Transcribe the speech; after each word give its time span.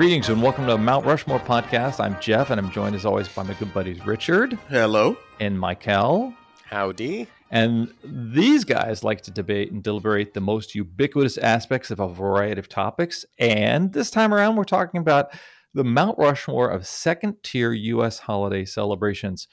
Greetings 0.00 0.30
and 0.30 0.42
welcome 0.42 0.66
to 0.66 0.78
Mount 0.78 1.04
Rushmore 1.04 1.40
podcast. 1.40 2.00
I'm 2.00 2.18
Jeff, 2.22 2.48
and 2.48 2.58
I'm 2.58 2.70
joined 2.70 2.94
as 2.94 3.04
always 3.04 3.28
by 3.28 3.42
my 3.42 3.52
good 3.52 3.74
buddies 3.74 4.06
Richard 4.06 4.54
Hello. 4.70 5.14
and 5.40 5.60
Michael. 5.60 6.32
Howdy. 6.64 7.28
And 7.50 7.92
these 8.02 8.64
guys 8.64 9.04
like 9.04 9.20
to 9.20 9.30
debate 9.30 9.72
and 9.72 9.82
deliberate 9.82 10.32
the 10.32 10.40
most 10.40 10.74
ubiquitous 10.74 11.36
aspects 11.36 11.90
of 11.90 12.00
a 12.00 12.08
variety 12.08 12.58
of 12.58 12.66
topics. 12.66 13.26
And 13.38 13.92
this 13.92 14.10
time 14.10 14.32
around, 14.32 14.56
we're 14.56 14.64
talking 14.64 15.02
about 15.02 15.34
the 15.74 15.84
Mount 15.84 16.16
Rushmore 16.16 16.70
of 16.70 16.86
second 16.86 17.36
tier 17.42 17.70
U.S. 17.70 18.20
holiday 18.20 18.64
celebrations. 18.64 19.48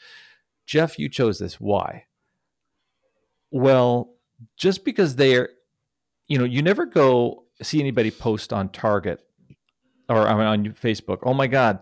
Jeff, 0.66 0.98
you 0.98 1.10
chose 1.10 1.40
this. 1.40 1.60
Why? 1.60 2.06
Well, 3.52 4.14
just 4.56 4.86
because 4.86 5.18
they're, 5.18 5.50
you 6.30 6.38
know, 6.38 6.46
you 6.46 6.62
never 6.62 6.86
go 6.86 7.44
see 7.62 7.82
anybody 7.82 8.12
post 8.12 8.54
on 8.54 8.70
Target 8.70 9.27
or 10.10 10.28
I 10.28 10.34
mean, 10.34 10.46
on 10.46 10.66
Facebook. 10.74 11.20
Oh 11.24 11.34
my 11.34 11.48
God, 11.48 11.80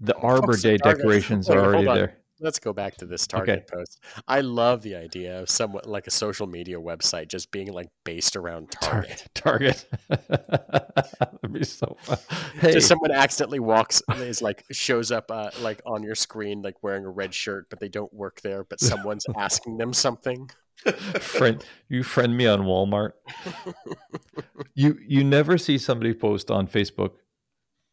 the 0.00 0.14
Arbor 0.16 0.52
on 0.52 0.60
Day 0.60 0.76
Target. 0.76 0.98
decorations 0.98 1.48
Wait, 1.48 1.58
are 1.58 1.64
already 1.64 1.86
there. 1.86 2.18
Let's 2.40 2.58
go 2.58 2.72
back 2.72 2.96
to 2.96 3.06
this 3.06 3.26
Target 3.26 3.68
post. 3.68 4.02
I 4.26 4.40
love 4.40 4.82
the 4.82 4.96
idea 4.96 5.40
of 5.40 5.48
somewhat 5.48 5.86
like 5.86 6.08
a 6.08 6.10
social 6.10 6.48
media 6.48 6.76
website 6.78 7.28
just 7.28 7.52
being 7.52 7.72
like 7.72 7.88
based 8.04 8.34
around 8.34 8.72
Target. 8.72 9.28
Target. 9.34 9.86
Target. 10.08 10.30
That'd 11.20 11.52
be 11.52 11.64
so 11.64 11.96
fun. 12.00 12.18
Hey, 12.58 12.72
Just 12.72 12.88
someone 12.88 13.12
accidentally 13.12 13.60
walks 13.60 14.02
is 14.16 14.42
like 14.42 14.64
shows 14.72 15.12
up 15.12 15.30
uh, 15.30 15.50
like 15.60 15.80
on 15.86 16.02
your 16.02 16.16
screen 16.16 16.60
like 16.60 16.82
wearing 16.82 17.04
a 17.04 17.10
red 17.10 17.32
shirt, 17.32 17.70
but 17.70 17.78
they 17.78 17.88
don't 17.88 18.12
work 18.12 18.40
there. 18.40 18.64
But 18.64 18.80
someone's 18.80 19.26
asking 19.36 19.78
them 19.78 19.92
something. 19.92 20.50
friend, 21.20 21.64
you 21.88 22.02
friend 22.02 22.36
me 22.36 22.48
on 22.48 22.62
Walmart. 22.62 23.12
you 24.74 24.98
you 25.06 25.22
never 25.22 25.56
see 25.56 25.78
somebody 25.78 26.12
post 26.12 26.50
on 26.50 26.66
Facebook. 26.66 27.12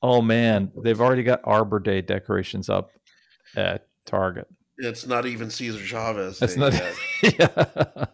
Oh 0.01 0.21
man, 0.21 0.71
they've 0.83 0.99
already 0.99 1.23
got 1.23 1.41
Arbor 1.43 1.79
Day 1.79 2.01
decorations 2.01 2.69
up 2.69 2.91
at 3.55 3.87
Target. 4.05 4.47
It's 4.77 5.05
not 5.05 5.25
even 5.25 5.49
Cesar 5.49 5.85
Chavez. 5.85 6.39
Day 6.39 6.55
not. 6.55 6.73
yeah. 7.23 8.05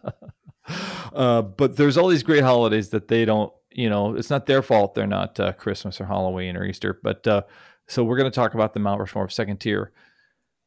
Uh, 1.14 1.42
but 1.42 1.76
there's 1.78 1.98
all 1.98 2.08
these 2.08 2.24
great 2.24 2.44
holidays 2.44 2.90
that 2.90 3.08
they 3.08 3.26
don't. 3.26 3.52
You 3.72 3.90
know, 3.90 4.16
it's 4.16 4.30
not 4.30 4.48
their 4.48 4.62
fault 4.62 4.96
they're 4.96 5.08
not 5.08 5.40
uh, 5.40 5.54
Christmas 5.54 6.02
or 6.02 6.06
Halloween 6.06 6.58
or 6.58 6.66
Easter. 6.66 7.00
But 7.02 7.26
uh, 7.28 7.44
so 7.88 8.04
we're 8.04 8.18
going 8.18 8.30
to 8.30 8.36
talk 8.36 8.54
about 8.54 8.74
the 8.74 8.80
Mount 8.80 9.00
Rushmore 9.00 9.26
of 9.26 9.34
second 9.34 9.60
tier 9.60 9.92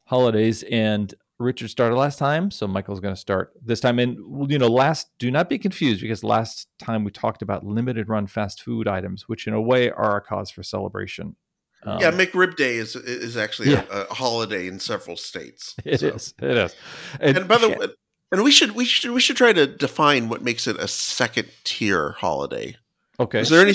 holidays. 0.05 0.63
And 0.63 1.13
Richard 1.41 1.69
started 1.69 1.95
last 1.95 2.17
time, 2.19 2.51
so 2.51 2.67
Michael's 2.67 2.99
going 2.99 3.13
to 3.15 3.19
start 3.19 3.51
this 3.63 3.79
time. 3.79 3.99
And 3.99 4.17
you 4.51 4.57
know, 4.59 4.67
last 4.67 5.09
do 5.19 5.31
not 5.31 5.49
be 5.49 5.57
confused 5.57 6.01
because 6.01 6.23
last 6.23 6.67
time 6.79 7.03
we 7.03 7.11
talked 7.11 7.41
about 7.41 7.65
limited 7.65 8.07
run 8.09 8.27
fast 8.27 8.61
food 8.63 8.87
items, 8.87 9.27
which 9.27 9.47
in 9.47 9.53
a 9.53 9.61
way 9.61 9.89
are 9.91 10.17
a 10.17 10.21
cause 10.21 10.49
for 10.51 10.63
celebration. 10.63 11.35
Um, 11.83 11.99
yeah, 11.99 12.11
McRib 12.11 12.55
Day 12.55 12.75
is 12.75 12.95
is 12.95 13.37
actually 13.37 13.71
Yeah. 13.71 13.83
a, 13.91 14.01
a 14.03 14.13
holiday 14.13 14.67
in 14.67 14.79
several 14.79 15.17
states. 15.17 15.75
it 15.85 16.03
is. 16.03 16.33
so. 16.39 16.45
It 16.45 16.57
is. 16.57 16.75
And 17.19 17.47
by 17.47 17.57
the 17.57 17.69
way, 17.69 17.87
and 18.31 18.43
we 18.43 18.51
should 18.51 18.71
we 18.73 18.85
should 18.85 19.11
we 19.11 19.19
should 19.19 19.35
try 19.37 19.51
to 19.51 19.65
define 19.65 20.29
what 20.29 20.43
makes 20.43 20.67
it 20.67 20.77
a 20.77 20.87
second 20.87 21.49
tier 21.63 22.11
holiday. 22.11 22.77
okay. 23.19 23.39
Is 23.41 23.49
there 23.49 23.61
any? 23.61 23.73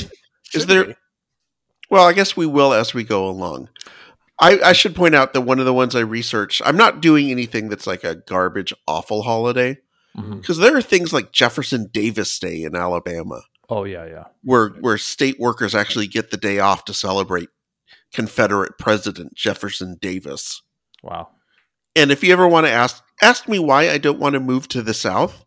Is 0.55 0.67
there- 0.67 0.87
we? 0.87 0.95
Well, 1.91 2.05
I 2.05 2.13
guess 2.13 2.37
we 2.37 2.47
will 2.47 2.73
as 2.73 2.95
we 2.95 3.05
go 3.05 3.29
along. 3.29 3.69
I, 4.39 4.59
I 4.61 4.73
should 4.73 4.95
point 4.95 5.15
out 5.15 5.33
that 5.33 5.43
one 5.43 5.59
of 5.59 5.65
the 5.65 5.73
ones 5.73 5.95
I 5.95 6.01
researched, 6.01 6.61
I'm 6.65 6.77
not 6.77 7.01
doing 7.01 7.31
anything 7.31 7.69
that's 7.69 7.87
like 7.87 8.05
a 8.05 8.17
garbage 8.17 8.73
awful 8.87 9.23
holiday 9.23 9.79
mm-hmm. 10.17 10.39
because 10.39 10.59
there 10.59 10.77
are 10.77 10.83
things 10.83 11.13
like 11.13 11.33
Jefferson 11.33 11.89
Davis 11.91 12.39
Day 12.39 12.63
in 12.63 12.77
Alabama. 12.77 13.43
Oh 13.69 13.85
yeah, 13.85 14.07
yeah. 14.07 14.25
where 14.43 14.69
where 14.81 14.99
state 14.99 15.41
workers 15.41 15.75
actually 15.75 16.07
get 16.07 16.31
the 16.31 16.37
day 16.37 16.61
off 16.61 16.85
to 16.85 16.95
celebrate 16.95 17.49
Confederate 18.13 18.79
President 18.79 19.35
Jefferson 19.35 19.97
Davis. 20.01 20.63
Wow. 21.03 21.31
And 21.97 22.13
if 22.13 22.23
you 22.23 22.33
ever 22.33 22.47
want 22.47 22.67
to 22.67 22.73
ask 22.73 23.03
ask 23.23 23.49
me 23.49 23.59
why 23.59 23.91
I 23.91 23.99
don't 23.99 24.21
want 24.21 24.35
to 24.35 24.41
move 24.41 24.69
to 24.69 24.83
the 24.83 24.95
South, 24.95 25.45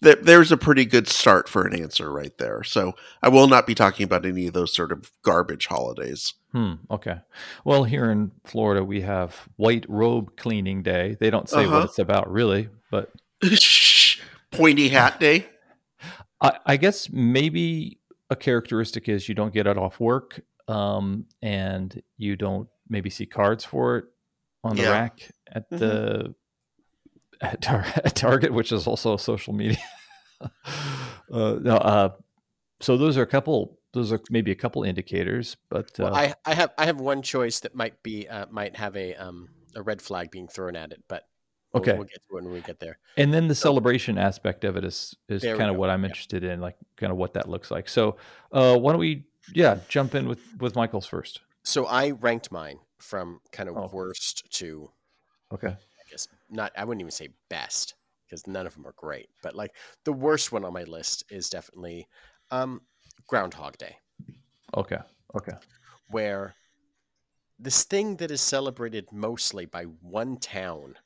that 0.00 0.24
there's 0.24 0.52
a 0.52 0.56
pretty 0.56 0.84
good 0.84 1.08
start 1.08 1.48
for 1.48 1.66
an 1.66 1.80
answer 1.80 2.12
right 2.12 2.36
there. 2.38 2.62
So 2.62 2.94
I 3.22 3.28
will 3.28 3.48
not 3.48 3.66
be 3.66 3.74
talking 3.74 4.04
about 4.04 4.26
any 4.26 4.46
of 4.46 4.52
those 4.52 4.74
sort 4.74 4.92
of 4.92 5.10
garbage 5.22 5.66
holidays. 5.66 6.34
Hmm. 6.52 6.74
Okay. 6.90 7.16
Well, 7.64 7.84
here 7.84 8.10
in 8.10 8.30
Florida, 8.44 8.82
we 8.82 9.02
have 9.02 9.48
White 9.56 9.84
Robe 9.88 10.34
Cleaning 10.36 10.82
Day. 10.82 11.16
They 11.20 11.28
don't 11.30 11.48
say 11.48 11.64
Uh-huh. 11.64 11.76
what 11.76 11.84
it's 11.84 11.98
about, 11.98 12.30
really, 12.32 12.68
but 12.90 13.12
Pointy 14.50 14.88
Hat 14.88 15.20
Day. 15.20 15.46
I, 16.40 16.58
I 16.64 16.76
guess 16.76 17.10
maybe 17.10 17.98
a 18.30 18.36
characteristic 18.36 19.08
is 19.08 19.28
you 19.28 19.34
don't 19.34 19.52
get 19.52 19.66
it 19.66 19.76
off 19.76 19.98
work, 20.00 20.40
um, 20.68 21.26
and 21.42 22.00
you 22.16 22.36
don't 22.36 22.68
maybe 22.88 23.10
see 23.10 23.26
cards 23.26 23.64
for 23.64 23.98
it 23.98 24.04
on 24.64 24.76
the 24.76 24.82
Yeah. 24.82 24.90
rack 24.90 25.30
at 25.52 25.68
the 25.70 26.34
at, 27.40 27.60
tar- 27.60 27.86
at 27.96 28.14
Target, 28.14 28.52
which 28.52 28.72
is 28.72 28.86
also 28.86 29.14
a 29.14 29.18
social 29.18 29.52
media. 29.52 29.78
uh, 30.40 31.56
no, 31.60 31.76
uh, 31.76 32.08
so 32.80 32.96
those 32.96 33.16
are 33.18 33.22
a 33.22 33.26
couple. 33.26 33.77
Those 33.92 34.12
are 34.12 34.20
maybe 34.30 34.50
a 34.50 34.54
couple 34.54 34.82
indicators, 34.84 35.56
but 35.70 35.98
uh, 35.98 36.10
I, 36.12 36.34
I 36.44 36.54
have 36.54 36.72
I 36.76 36.86
have 36.86 37.00
one 37.00 37.22
choice 37.22 37.60
that 37.60 37.74
might 37.74 38.02
be 38.02 38.28
uh, 38.28 38.46
might 38.50 38.76
have 38.76 38.96
a 38.96 39.14
um 39.14 39.48
a 39.74 39.82
red 39.82 40.02
flag 40.02 40.30
being 40.30 40.48
thrown 40.48 40.76
at 40.76 40.92
it, 40.92 41.02
but 41.08 41.24
we'll, 41.72 41.82
Okay. 41.82 41.92
we'll 41.92 42.04
get 42.04 42.20
to 42.28 42.36
it 42.36 42.44
when 42.44 42.52
we 42.52 42.60
get 42.60 42.80
there. 42.80 42.98
and 43.16 43.32
then 43.32 43.48
the 43.48 43.54
celebration 43.54 44.18
aspect 44.18 44.64
of 44.64 44.76
it 44.76 44.84
is 44.84 45.16
is 45.28 45.42
kind 45.42 45.70
of 45.70 45.76
what 45.76 45.90
I'm 45.90 46.02
yeah. 46.02 46.08
interested 46.08 46.44
in, 46.44 46.60
like 46.60 46.76
kind 46.96 47.12
of 47.12 47.18
what 47.18 47.34
that 47.34 47.48
looks 47.48 47.70
like. 47.70 47.88
So, 47.88 48.16
uh, 48.52 48.76
why 48.78 48.92
don't 48.92 49.00
we, 49.00 49.24
yeah, 49.54 49.80
jump 49.88 50.14
in 50.14 50.28
with 50.28 50.40
with 50.60 50.76
Michael's 50.76 51.06
first? 51.06 51.40
So 51.64 51.86
I 51.86 52.10
ranked 52.10 52.50
mine 52.50 52.80
from 52.98 53.40
kind 53.52 53.68
of 53.68 53.76
Oh. 53.76 53.88
worst 53.92 54.50
to 54.58 54.90
Okay. 55.52 55.68
I 55.68 56.10
guess 56.10 56.28
not. 56.50 56.72
I 56.76 56.84
wouldn't 56.84 57.00
even 57.02 57.10
say 57.10 57.28
best 57.48 57.94
because 58.26 58.46
none 58.46 58.66
of 58.66 58.74
them 58.74 58.86
are 58.86 58.94
great. 58.96 59.28
But 59.42 59.54
like 59.54 59.74
the 60.04 60.12
worst 60.12 60.52
one 60.52 60.64
on 60.64 60.72
my 60.72 60.84
list 60.84 61.24
is 61.30 61.48
definitely 61.50 62.08
um, 62.50 62.82
Groundhog 63.28 63.76
Day, 63.78 63.96
Okay. 64.76 64.98
Okay. 65.36 65.52
where 66.08 66.54
this 67.58 67.84
thing 67.84 68.16
that 68.16 68.30
is 68.30 68.40
celebrated 68.40 69.06
mostly 69.12 69.66
by 69.66 69.84
one 69.84 70.38
town 70.38 70.96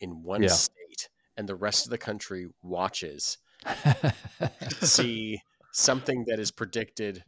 in 0.00 0.22
one 0.22 0.42
Yeah. 0.42 0.48
state, 0.48 1.08
and 1.36 1.48
the 1.48 1.54
rest 1.54 1.84
of 1.86 1.90
the 1.90 1.98
country 1.98 2.48
watches 2.62 3.38
see 4.80 5.40
something 5.72 6.24
that 6.26 6.38
is 6.38 6.50
predicted 6.50 7.22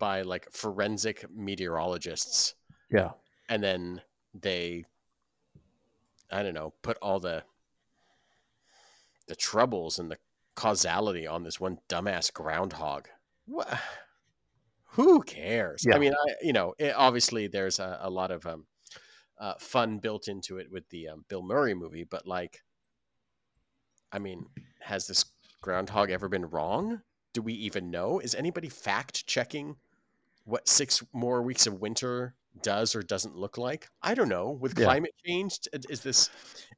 by 0.00 0.22
like 0.22 0.50
forensic 0.52 1.26
meteorologists 1.30 2.54
yeah. 2.90 3.10
and 3.48 3.62
then 3.62 4.00
they 4.34 4.84
i 6.30 6.42
don't 6.42 6.54
know 6.54 6.72
put 6.82 6.96
all 7.02 7.18
the 7.20 7.42
the 9.26 9.36
troubles 9.36 9.98
and 9.98 10.10
the 10.10 10.18
causality 10.54 11.26
on 11.26 11.42
this 11.44 11.58
one 11.60 11.78
dumbass 11.88 12.32
groundhog 12.32 13.08
what 13.46 13.68
who 14.90 15.22
cares 15.22 15.84
Yeah. 15.86 15.96
i 15.96 15.98
mean 15.98 16.12
i 16.12 16.34
you 16.42 16.52
know 16.52 16.74
it, 16.78 16.94
obviously 16.96 17.46
there's 17.46 17.78
a, 17.78 17.98
a 18.02 18.10
lot 18.10 18.30
of 18.30 18.46
um 18.46 18.66
uh, 19.38 19.52
fun 19.58 19.98
built 19.98 20.28
into 20.28 20.56
it 20.56 20.70
with 20.70 20.88
the 20.88 21.08
um, 21.08 21.24
bill 21.28 21.42
murray 21.42 21.74
movie 21.74 22.04
but 22.04 22.26
like 22.26 22.62
i 24.12 24.18
mean 24.18 24.46
has 24.80 25.06
this 25.06 25.24
groundhog 25.60 26.10
ever 26.10 26.28
been 26.28 26.46
wrong 26.46 27.02
do 27.34 27.42
we 27.42 27.52
even 27.52 27.90
know 27.90 28.18
is 28.18 28.34
anybody 28.34 28.68
fact 28.68 29.26
checking 29.26 29.76
what 30.44 30.68
six 30.68 31.02
more 31.12 31.42
weeks 31.42 31.66
of 31.66 31.80
winter 31.80 32.34
does 32.62 32.94
or 32.94 33.02
doesn't 33.02 33.36
look 33.36 33.58
like. 33.58 33.88
I 34.02 34.14
don't 34.14 34.28
know. 34.28 34.50
With 34.50 34.78
Yeah. 34.78 34.86
climate 34.86 35.14
change, 35.24 35.58
is 35.90 36.00
this? 36.00 36.30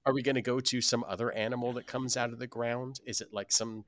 Are 0.06 0.12
we 0.12 0.22
going 0.22 0.34
to 0.34 0.42
go 0.42 0.58
to 0.58 0.80
some 0.80 1.04
other 1.06 1.30
animal 1.32 1.72
that 1.74 1.86
comes 1.86 2.16
out 2.16 2.32
of 2.32 2.38
the 2.38 2.46
ground? 2.46 2.98
Is 3.06 3.20
it 3.20 3.28
like 3.32 3.52
some? 3.52 3.84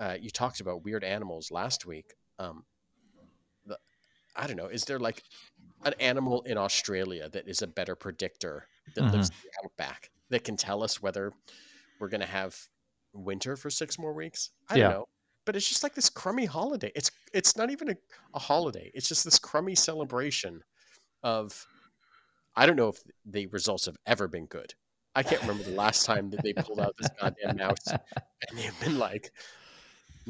Uh, 0.00 0.16
you 0.18 0.30
talked 0.30 0.60
about 0.60 0.82
weird 0.82 1.04
animals 1.04 1.50
last 1.50 1.84
week. 1.84 2.14
Um, 2.38 2.64
the, 3.66 3.78
I 4.34 4.46
don't 4.46 4.56
know. 4.56 4.66
Is 4.68 4.84
there 4.84 4.98
like 4.98 5.22
an 5.84 5.94
animal 6.00 6.42
in 6.42 6.56
Australia 6.56 7.28
that 7.28 7.46
is 7.46 7.60
a 7.60 7.66
better 7.66 7.94
predictor 7.94 8.66
that 8.94 9.12
lives 9.12 9.28
in 9.28 9.34
the 9.44 9.50
outback 9.64 10.10
that 10.30 10.42
can 10.42 10.56
tell 10.56 10.82
us 10.82 11.02
whether 11.02 11.32
we're 12.00 12.08
going 12.08 12.22
to 12.22 12.26
have 12.26 12.56
winter 13.12 13.56
for 13.56 13.68
six 13.68 13.98
more 13.98 14.14
weeks? 14.14 14.50
I 14.70 14.76
Yeah. 14.76 14.84
don't 14.84 14.92
know. 14.92 15.08
But 15.44 15.56
it's 15.56 15.68
just 15.68 15.82
like 15.82 15.94
this 15.94 16.10
crummy 16.10 16.44
holiday. 16.46 16.92
It's 16.94 17.10
it's 17.32 17.56
not 17.56 17.70
even 17.70 17.90
a, 17.90 17.96
a 18.34 18.38
holiday. 18.38 18.90
It's 18.94 19.08
just 19.08 19.24
this 19.24 19.38
crummy 19.38 19.74
celebration 19.74 20.62
of 21.22 21.66
I 22.56 22.66
don't 22.66 22.76
know 22.76 22.88
if 22.88 22.98
the 23.24 23.46
results 23.48 23.86
have 23.86 23.96
ever 24.06 24.28
been 24.28 24.46
good. 24.46 24.74
I 25.14 25.22
can't 25.22 25.40
remember 25.42 25.64
the 25.64 25.76
last 25.76 26.06
time 26.06 26.30
that 26.30 26.42
they 26.42 26.52
pulled 26.52 26.78
out 26.80 26.94
this 26.96 27.10
goddamn 27.20 27.56
mouse 27.56 27.86
and 28.48 28.58
they've 28.58 28.80
been 28.80 28.98
like, 28.98 29.32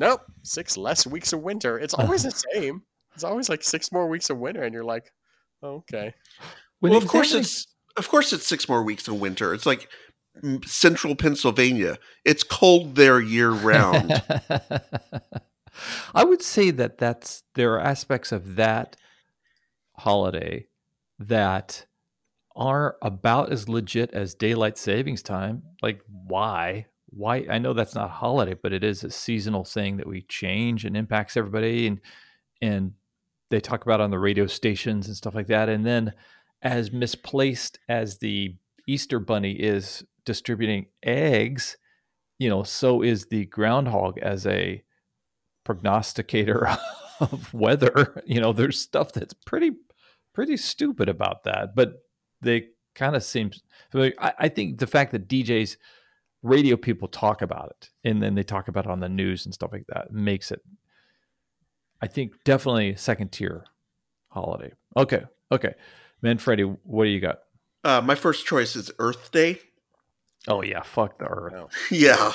Nope, 0.01 0.23
six 0.43 0.79
less 0.79 1.07
weeks 1.07 1.35
of 1.35 1.43
winter. 1.43 1.79
It's 1.79 1.93
uh-huh. 1.93 2.05
always 2.05 2.23
the 2.23 2.31
same. 2.55 2.83
It's 3.15 3.23
always 3.23 3.51
like 3.51 3.63
six 3.63 3.93
more 3.93 4.09
weeks 4.09 4.31
of 4.31 4.39
winter, 4.39 4.63
and 4.63 4.73
you're 4.73 4.83
like, 4.83 5.13
okay. 5.63 6.15
When 6.81 6.93
well, 6.93 7.03
of 7.03 7.07
course 7.07 7.29
examining- 7.29 7.43
it's 7.45 7.67
of 7.99 8.09
course 8.09 8.33
it's 8.33 8.47
six 8.47 8.67
more 8.67 8.83
weeks 8.83 9.09
of 9.09 9.21
winter. 9.21 9.53
It's 9.53 9.67
like 9.67 9.89
central 10.65 11.15
Pennsylvania. 11.15 11.99
It's 12.25 12.43
cold 12.43 12.95
there 12.95 13.21
year 13.21 13.51
round. 13.51 14.23
I 16.15 16.25
would 16.25 16.43
say 16.43 16.71
that 16.71 16.97
that's 16.97 17.43
there 17.55 17.75
are 17.75 17.81
aspects 17.81 18.33
of 18.33 18.57
that 18.57 18.97
holiday 19.99 20.67
that 21.19 21.85
are 22.57 22.97
about 23.03 23.53
as 23.53 23.69
legit 23.69 24.13
as 24.15 24.35
daylight 24.35 24.79
savings 24.79 25.23
time. 25.23 25.63
Like, 25.83 26.01
why? 26.09 26.87
Why? 27.11 27.47
I 27.51 27.59
know 27.59 27.73
that's 27.73 27.95
not 27.95 28.11
holiday, 28.11 28.55
but 28.61 28.73
it 28.73 28.85
is 28.85 29.05
a 29.05 29.11
seasonal 29.11 29.65
thing 29.65 29.97
that 29.97 30.07
we 30.07 30.23
change 30.23 30.85
and 30.85 30.97
impacts 30.97 31.37
everybody, 31.37 31.87
and 31.87 32.01
and 32.63 32.93
they 33.51 33.61
talk 33.61 33.85
about 33.85 34.01
on 34.01 34.11
the 34.11 34.19
radio 34.19 34.47
stations 34.47 35.07
and 35.07 35.17
stuff 35.17 35.35
like 35.35 35.49
that. 35.49 35.69
And 35.69 35.85
then, 35.85 36.13
as 36.63 36.93
misplaced 36.93 37.79
as 37.89 38.19
the 38.19 38.55
Easter 38.87 39.19
Bunny 39.19 39.53
is 39.53 40.05
distributing 40.25 40.87
eggs, 41.03 41.77
you 42.39 42.49
know, 42.49 42.63
so 42.63 43.03
is 43.03 43.27
the 43.27 43.47
groundhog 43.47 44.19
as 44.19 44.47
a 44.47 44.83
prognosticator 45.65 46.69
of 47.21 47.53
weather. 47.53 48.23
You 48.27 48.41
know, 48.41 48.53
there's 48.53 48.79
stuff 48.79 49.13
that's 49.13 49.35
pretty 49.35 49.73
pretty 50.33 50.57
stupid 50.57 51.09
about 51.09 51.45
that, 51.45 51.75
but 51.75 51.95
they 52.41 52.69
kind 52.95 53.17
of 53.17 53.23
seem. 53.23 53.51
I, 53.95 54.33
I 54.39 54.49
think 54.49 54.79
the 54.79 54.87
fact 54.87 55.13
that 55.13 55.29
DJs, 55.29 55.77
radio 56.43 56.77
people 56.77 57.09
talk 57.09 57.43
about 57.43 57.71
it, 57.71 57.91
and 58.05 58.23
then 58.23 58.35
they 58.35 58.43
talk 58.43 58.69
about 58.69 58.87
it 58.87 58.91
on 58.91 59.01
the 59.01 59.09
news 59.09 59.45
and 59.45 59.55
stuff 59.55 59.73
like 59.73 59.87
that 59.89 60.13
makes 60.13 60.51
it. 60.51 60.63
I 62.03 62.07
think 62.07 62.33
definitely 62.45 62.97
second 62.97 63.33
tier 63.33 63.65
holiday. 64.29 64.73
Okay, 64.97 65.25
okay, 65.53 65.75
Manfredi, 66.23 66.63
what 66.85 67.05
do 67.05 67.11
you 67.11 67.21
got? 67.21 67.41
Uh, 67.85 68.01
my 68.01 68.15
first 68.15 68.47
choice 68.47 68.77
is 68.77 68.91
Earth 68.99 69.31
Day. 69.33 69.59
Oh 70.49 70.63
yeah, 70.63 70.83
fuck 70.83 71.19
the 71.19 71.27
Earth. 71.27 71.53
No. 71.53 71.69
Yeah, 71.91 72.33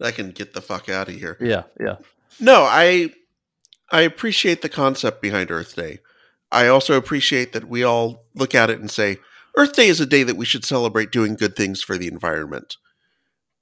I 0.00 0.10
can 0.10 0.30
get 0.30 0.54
the 0.54 0.60
fuck 0.60 0.88
out 0.88 1.08
of 1.08 1.14
here. 1.14 1.36
Yeah, 1.40 1.64
yeah. 1.80 1.96
No, 2.40 2.62
I 2.62 3.12
I 3.90 4.02
appreciate 4.02 4.62
the 4.62 4.68
concept 4.68 5.22
behind 5.22 5.50
Earth 5.50 5.76
Day. 5.76 6.00
I 6.50 6.66
also 6.66 6.96
appreciate 6.96 7.52
that 7.52 7.68
we 7.68 7.84
all 7.84 8.24
look 8.34 8.54
at 8.54 8.70
it 8.70 8.80
and 8.80 8.90
say 8.90 9.18
Earth 9.56 9.74
Day 9.74 9.88
is 9.88 10.00
a 10.00 10.06
day 10.06 10.22
that 10.22 10.36
we 10.36 10.44
should 10.44 10.64
celebrate 10.64 11.10
doing 11.10 11.34
good 11.34 11.56
things 11.56 11.82
for 11.82 11.96
the 11.98 12.08
environment. 12.08 12.76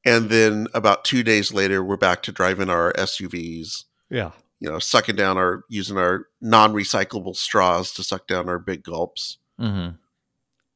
And 0.06 0.31
then 0.31 0.69
about 0.73 1.05
2 1.05 1.23
days 1.23 1.53
later 1.53 1.82
we're 1.85 1.97
back 1.97 2.23
to 2.23 2.32
driving 2.32 2.70
our 2.70 2.93
SUVs, 2.94 3.85
Yeah. 4.08 4.31
you 4.61 4.70
know, 4.70 4.79
sucking 4.79 5.17
down 5.17 5.37
our 5.37 5.64
using 5.69 5.99
our 5.99 6.29
non-recyclable 6.41 7.37
straws 7.37 7.93
to 7.93 8.03
suck 8.03 8.26
down 8.26 8.49
our 8.49 8.58
big 8.58 8.82
gulps. 8.85 9.38
Mm-hmm. 9.61 9.97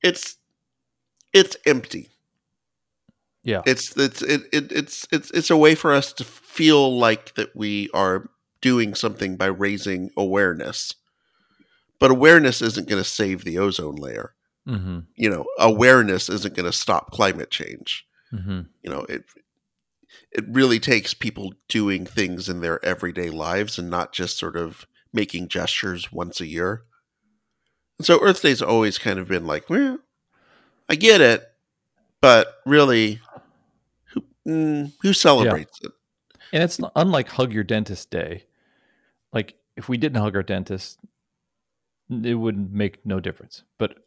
It's 0.02 0.36
it's 1.32 1.56
empty. 1.64 2.08
Yeah. 3.44 3.62
It's 3.66 3.96
it's 3.96 4.20
it, 4.22 4.42
it 4.52 4.72
it's 4.72 5.06
it's 5.12 5.30
it's 5.30 5.50
a 5.50 5.56
way 5.56 5.74
for 5.74 5.92
us 5.92 6.12
to 6.14 6.24
feel 6.24 6.98
like 6.98 7.34
that 7.36 7.54
we 7.54 7.88
are 7.94 8.28
doing 8.60 8.94
something 8.94 9.36
by 9.36 9.46
raising 9.46 10.10
awareness. 10.16 10.94
But 11.98 12.10
awareness 12.10 12.60
isn't 12.62 12.88
going 12.88 13.02
to 13.02 13.08
save 13.08 13.44
the 13.44 13.58
ozone 13.58 13.96
layer. 13.96 14.34
Mm-hmm. 14.66 15.00
You 15.16 15.30
know, 15.30 15.46
awareness 15.58 16.28
isn't 16.28 16.54
going 16.54 16.66
to 16.66 16.72
stop 16.76 17.10
climate 17.12 17.50
change. 17.50 18.06
Mm-hmm. 18.32 18.60
You 18.82 18.90
know, 18.90 19.00
it 19.08 19.24
it 20.32 20.44
really 20.48 20.80
takes 20.80 21.14
people 21.14 21.54
doing 21.68 22.04
things 22.06 22.48
in 22.48 22.60
their 22.60 22.84
everyday 22.84 23.30
lives 23.30 23.78
and 23.78 23.88
not 23.90 24.12
just 24.12 24.38
sort 24.38 24.56
of 24.56 24.86
making 25.12 25.48
gestures 25.48 26.12
once 26.12 26.40
a 26.40 26.46
year. 26.46 26.84
And 27.98 28.06
so 28.06 28.20
Earth 28.22 28.42
Day's 28.42 28.62
always 28.62 28.98
kind 28.98 29.18
of 29.18 29.28
been 29.28 29.46
like, 29.46 29.68
well, 29.68 29.98
I 30.88 30.94
get 30.94 31.20
it, 31.20 31.46
but 32.20 32.56
really, 32.66 33.20
who 34.12 34.24
mm, 34.46 34.92
who 35.02 35.12
celebrates 35.12 35.78
it? 35.82 35.92
And 36.52 36.62
it's 36.62 36.80
unlike 36.96 37.28
Hug 37.28 37.52
Your 37.52 37.64
Dentist 37.64 38.10
Day. 38.10 38.44
Like 39.32 39.54
if 39.76 39.88
we 39.88 39.96
didn't 39.96 40.20
hug 40.20 40.34
our 40.34 40.42
dentist, 40.42 40.98
it 42.10 42.34
would 42.34 42.72
make 42.72 43.04
no 43.06 43.20
difference. 43.20 43.62
But 43.78 43.98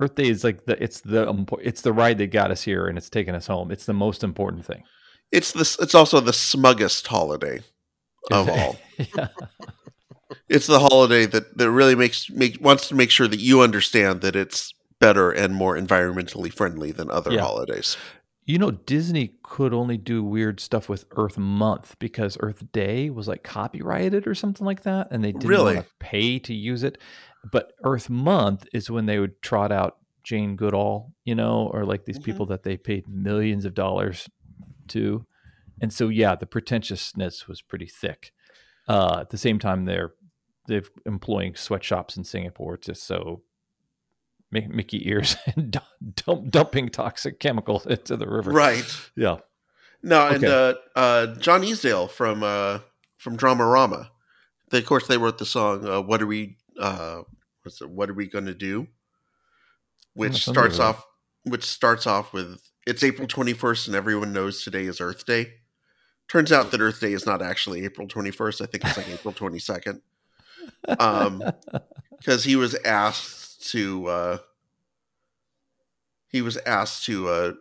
Earth 0.00 0.14
Day 0.14 0.28
is 0.28 0.44
like 0.44 0.66
the 0.66 0.82
it's 0.82 1.00
the 1.00 1.26
it's 1.62 1.80
the 1.82 1.92
ride 1.92 2.18
that 2.18 2.26
got 2.28 2.50
us 2.50 2.62
here 2.62 2.86
and 2.86 2.98
it's 2.98 3.08
taken 3.10 3.34
us 3.34 3.46
home. 3.46 3.70
It's 3.70 3.86
the 3.86 3.94
most 3.94 4.22
important 4.22 4.64
thing. 4.66 4.82
It's 5.32 5.52
this. 5.52 5.78
It's 5.78 5.94
also 5.94 6.20
the 6.20 6.32
smuggest 6.32 7.06
holiday 7.06 7.60
of 8.30 8.48
all. 8.50 8.76
yeah. 9.16 9.28
It's 10.48 10.66
the 10.66 10.80
holiday 10.80 11.26
that 11.26 11.56
that 11.56 11.70
really 11.70 11.94
makes 11.94 12.28
make 12.30 12.58
wants 12.60 12.88
to 12.88 12.94
make 12.94 13.10
sure 13.10 13.28
that 13.28 13.40
you 13.40 13.60
understand 13.62 14.20
that 14.20 14.36
it's 14.36 14.72
better 15.00 15.30
and 15.30 15.54
more 15.54 15.76
environmentally 15.76 16.52
friendly 16.52 16.92
than 16.92 17.10
other 17.10 17.32
Yeah. 17.32 17.42
holidays. 17.42 17.96
You 18.44 18.58
know, 18.58 18.70
Disney 18.70 19.32
could 19.42 19.74
only 19.74 19.96
do 19.96 20.22
weird 20.22 20.60
stuff 20.60 20.88
with 20.88 21.04
Earth 21.16 21.36
Month 21.36 21.96
because 21.98 22.36
Earth 22.40 22.62
Day 22.70 23.10
was 23.10 23.26
like 23.26 23.42
copyrighted 23.42 24.26
or 24.28 24.34
something 24.36 24.64
like 24.64 24.82
that, 24.84 25.08
and 25.10 25.24
they 25.24 25.32
didn't 25.32 25.48
Really? 25.48 25.74
want 25.76 25.86
to 25.86 25.92
pay 25.98 26.38
to 26.40 26.54
use 26.54 26.84
it. 26.84 26.98
But 27.52 27.72
Earth 27.84 28.08
Month 28.10 28.66
is 28.72 28.90
when 28.90 29.06
they 29.06 29.18
would 29.18 29.40
trot 29.42 29.70
out 29.72 29.96
Jane 30.24 30.56
Goodall, 30.56 31.12
you 31.24 31.34
know, 31.34 31.70
or 31.72 31.84
like 31.84 32.04
these 32.04 32.18
Mhm. 32.18 32.24
people 32.24 32.46
that 32.46 32.62
they 32.64 32.76
paid 32.76 33.06
millions 33.08 33.64
of 33.64 33.74
dollars 33.74 34.28
to. 34.88 35.24
And 35.80 35.92
so, 35.92 36.08
yeah, 36.08 36.34
the 36.34 36.46
pretentiousness 36.46 37.46
was 37.46 37.60
pretty 37.62 37.86
thick. 37.86 38.32
Uh, 38.88 39.18
at 39.20 39.30
the 39.30 39.38
same 39.38 39.58
time, 39.58 39.84
they're 39.84 40.14
they're 40.68 40.82
employing 41.04 41.54
sweatshops 41.54 42.16
in 42.16 42.24
Singapore 42.24 42.76
so 42.92 43.42
Mi- 44.50 44.66
Mickey 44.68 45.08
ears 45.08 45.36
and 45.54 45.78
dump, 46.14 46.50
dumping 46.50 46.88
toxic 46.88 47.38
chemicals 47.38 47.86
into 47.94 48.16
the 48.16 48.28
river. 48.28 48.50
Right. 48.50 48.84
Yeah. 49.14 49.36
No, 50.02 50.26
and 50.28 50.44
uh, 50.44 50.74
uh, 50.96 51.26
John 51.36 51.62
Easdale 51.62 52.08
from 52.08 52.42
uh, 52.42 52.80
from 53.16 53.36
Dramarama. 53.36 54.08
They, 54.70 54.78
of 54.78 54.86
course, 54.86 55.06
they 55.06 55.18
wrote 55.18 55.38
the 55.38 55.46
song 55.46 55.86
uh, 55.88 56.00
"What 56.00 56.20
Are 56.22 56.26
We? 56.26 56.56
What's 57.66 57.82
it, 57.82 57.90
What 57.90 58.08
Are 58.08 58.14
We 58.14 58.26
Going 58.28 58.46
to 58.46 58.54
Do?" 58.54 58.86
Which 60.14 60.48
Oh, 60.48 60.52
starts 60.52 60.78
off, 60.78 61.04
which 61.44 61.64
starts 61.64 62.06
off 62.06 62.32
with 62.32 62.60
"It's 62.86 63.02
April 63.04 63.28
twenty 63.28 63.52
first, 63.52 63.86
and 63.86 63.96
everyone 63.96 64.32
knows 64.32 64.62
today 64.62 64.84
is 64.84 65.00
Earth 65.00 65.26
Day." 65.26 65.54
Turns 66.28 66.50
out 66.52 66.70
that 66.70 66.80
Earth 66.80 67.00
Day 67.00 67.12
is 67.12 67.26
not 67.26 67.42
actually 67.42 67.84
April 67.84 68.08
twenty 68.08 68.30
first. 68.30 68.60
I 68.62 68.66
think 68.66 68.84
it's 68.84 68.96
like 68.96 69.08
April 69.08 69.34
twenty 69.34 69.58
second. 69.58 70.00
Um, 70.98 71.42
because 72.18 72.44
he 72.44 72.56
was 72.56 72.74
asked 72.84 73.70
to 73.70 74.06
uh 74.06 74.38
he 76.28 76.42
was 76.42 76.56
asked 76.58 77.04
to 77.06 77.28
uh 77.28 77.52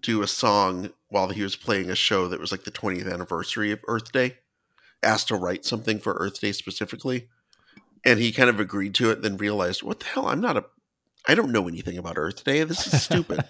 do 0.00 0.22
a 0.22 0.26
song 0.26 0.90
while 1.08 1.28
he 1.28 1.42
was 1.42 1.56
playing 1.56 1.90
a 1.90 1.96
show 1.96 2.28
that 2.28 2.40
was 2.40 2.52
like 2.52 2.62
the 2.62 2.70
20th 2.70 3.12
anniversary 3.12 3.72
of 3.72 3.80
Earth 3.88 4.12
Day 4.12 4.36
asked 5.02 5.28
to 5.28 5.34
write 5.34 5.64
something 5.64 5.98
for 5.98 6.12
Earth 6.14 6.40
Day 6.40 6.52
specifically 6.52 7.28
and 8.04 8.18
he 8.18 8.32
kind 8.32 8.50
of 8.50 8.60
agreed 8.60 8.94
to 8.94 9.10
it 9.10 9.22
then 9.22 9.36
realized 9.36 9.82
what 9.82 10.00
the 10.00 10.06
hell 10.06 10.26
I'm 10.28 10.40
not 10.40 10.56
a 10.56 10.64
I 11.26 11.34
don't 11.34 11.52
know 11.52 11.68
anything 11.68 11.98
about 11.98 12.18
Earth 12.18 12.44
Day 12.44 12.64
this 12.64 12.86
is 12.92 13.02
stupid 13.02 13.44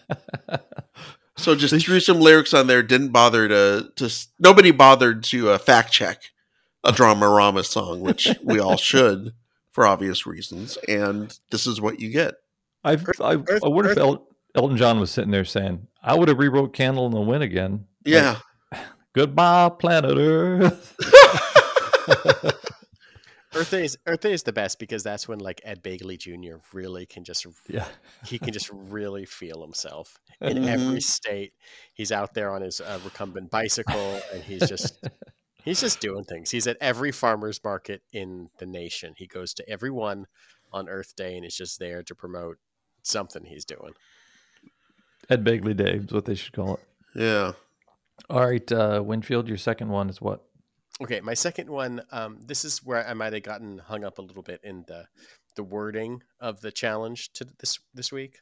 so 1.36 1.54
just 1.54 1.74
threw 1.84 2.00
some 2.00 2.20
lyrics 2.20 2.52
on 2.54 2.66
there 2.66 2.82
didn't 2.82 3.10
bother 3.10 3.48
to 3.48 3.90
to 3.96 4.10
nobody 4.38 4.70
bothered 4.70 5.22
to 5.24 5.50
uh, 5.50 5.58
fact 5.58 5.92
check 5.92 6.22
a 6.84 6.92
Dramarama 6.92 7.64
song 7.64 8.00
which 8.00 8.28
we 8.42 8.58
all 8.58 8.76
should 8.78 9.32
for 9.72 9.86
obvious 9.86 10.26
reasons, 10.26 10.76
and 10.88 11.38
this 11.52 11.64
is 11.64 11.80
what 11.80 12.00
you 12.00 12.10
get. 12.10 12.34
I've, 12.82 13.06
I, 13.20 13.34
Earth- 13.36 13.62
I 13.62 13.68
wonder 13.68 13.90
if 13.92 13.96
Earth- 13.98 14.02
El, 14.02 14.26
Elton 14.56 14.76
John 14.76 14.98
was 14.98 15.12
sitting 15.12 15.30
there 15.30 15.44
saying, 15.44 15.86
I 16.02 16.16
would 16.16 16.26
have 16.26 16.38
rewrote 16.38 16.72
Candle 16.72 17.06
in 17.06 17.12
the 17.12 17.20
Wind 17.20 17.44
again. 17.44 17.86
Like, 18.04 18.12
Yeah, 18.12 18.38
Goodbye, 19.14 19.68
planet 19.78 20.16
Earth. 20.18 20.96
Earth 23.54 23.70
Day 23.70 23.84
is 23.84 23.98
Earth 24.06 24.20
Day 24.20 24.32
is 24.32 24.42
the 24.44 24.52
best 24.52 24.78
because 24.78 25.02
that's 25.02 25.26
when 25.26 25.40
like 25.40 25.60
Ed 25.64 25.82
Begley 25.82 26.16
Jr. 26.18 26.58
really 26.72 27.04
can 27.06 27.24
just 27.24 27.46
yeah. 27.68 27.86
he 28.24 28.38
can 28.38 28.52
just 28.52 28.70
really 28.72 29.24
feel 29.24 29.60
himself 29.62 30.18
in 30.40 30.58
Mhm. 30.58 30.68
every 30.68 31.00
state. 31.00 31.52
He's 31.94 32.12
out 32.12 32.32
there 32.34 32.50
on 32.50 32.62
his 32.62 32.80
uh, 32.80 33.00
recumbent 33.04 33.50
bicycle, 33.50 34.20
and 34.32 34.42
he's 34.42 34.68
just 34.68 35.04
he's 35.64 35.80
just 35.80 36.00
doing 36.00 36.22
things. 36.24 36.50
He's 36.50 36.66
at 36.68 36.76
every 36.80 37.10
farmers 37.10 37.60
market 37.64 38.02
in 38.12 38.50
the 38.58 38.66
nation. 38.66 39.14
He 39.16 39.26
goes 39.26 39.52
to 39.54 39.68
everyone 39.68 40.26
on 40.72 40.88
Earth 40.88 41.16
Day, 41.16 41.36
and 41.36 41.44
is 41.44 41.56
just 41.56 41.80
there 41.80 42.02
to 42.04 42.14
promote 42.14 42.58
something 43.02 43.44
he's 43.44 43.64
doing. 43.64 43.94
Ed 45.28 45.44
Begley 45.44 45.76
Day 45.76 45.94
is 46.04 46.12
what 46.12 46.24
they 46.24 46.34
should 46.36 46.52
call 46.52 46.74
it. 46.74 46.80
yeah. 47.14 47.52
All 48.28 48.46
right, 48.46 48.70
uh, 48.70 49.02
Winfield, 49.04 49.48
your 49.48 49.56
second 49.56 49.88
one 49.88 50.08
is 50.10 50.20
what? 50.20 50.44
Okay, 51.00 51.20
my 51.20 51.34
second 51.34 51.70
one. 51.70 52.02
Um, 52.12 52.38
this 52.44 52.64
is 52.64 52.84
where 52.84 53.06
I 53.06 53.14
might 53.14 53.32
have 53.32 53.42
gotten 53.42 53.78
hung 53.78 54.04
up 54.04 54.18
a 54.18 54.22
little 54.22 54.42
bit 54.42 54.60
in 54.62 54.84
the 54.86 55.06
the 55.56 55.62
wording 55.64 56.22
of 56.40 56.60
the 56.60 56.70
challenge 56.70 57.32
to 57.34 57.46
this 57.58 57.78
this 57.94 58.12
week. 58.12 58.38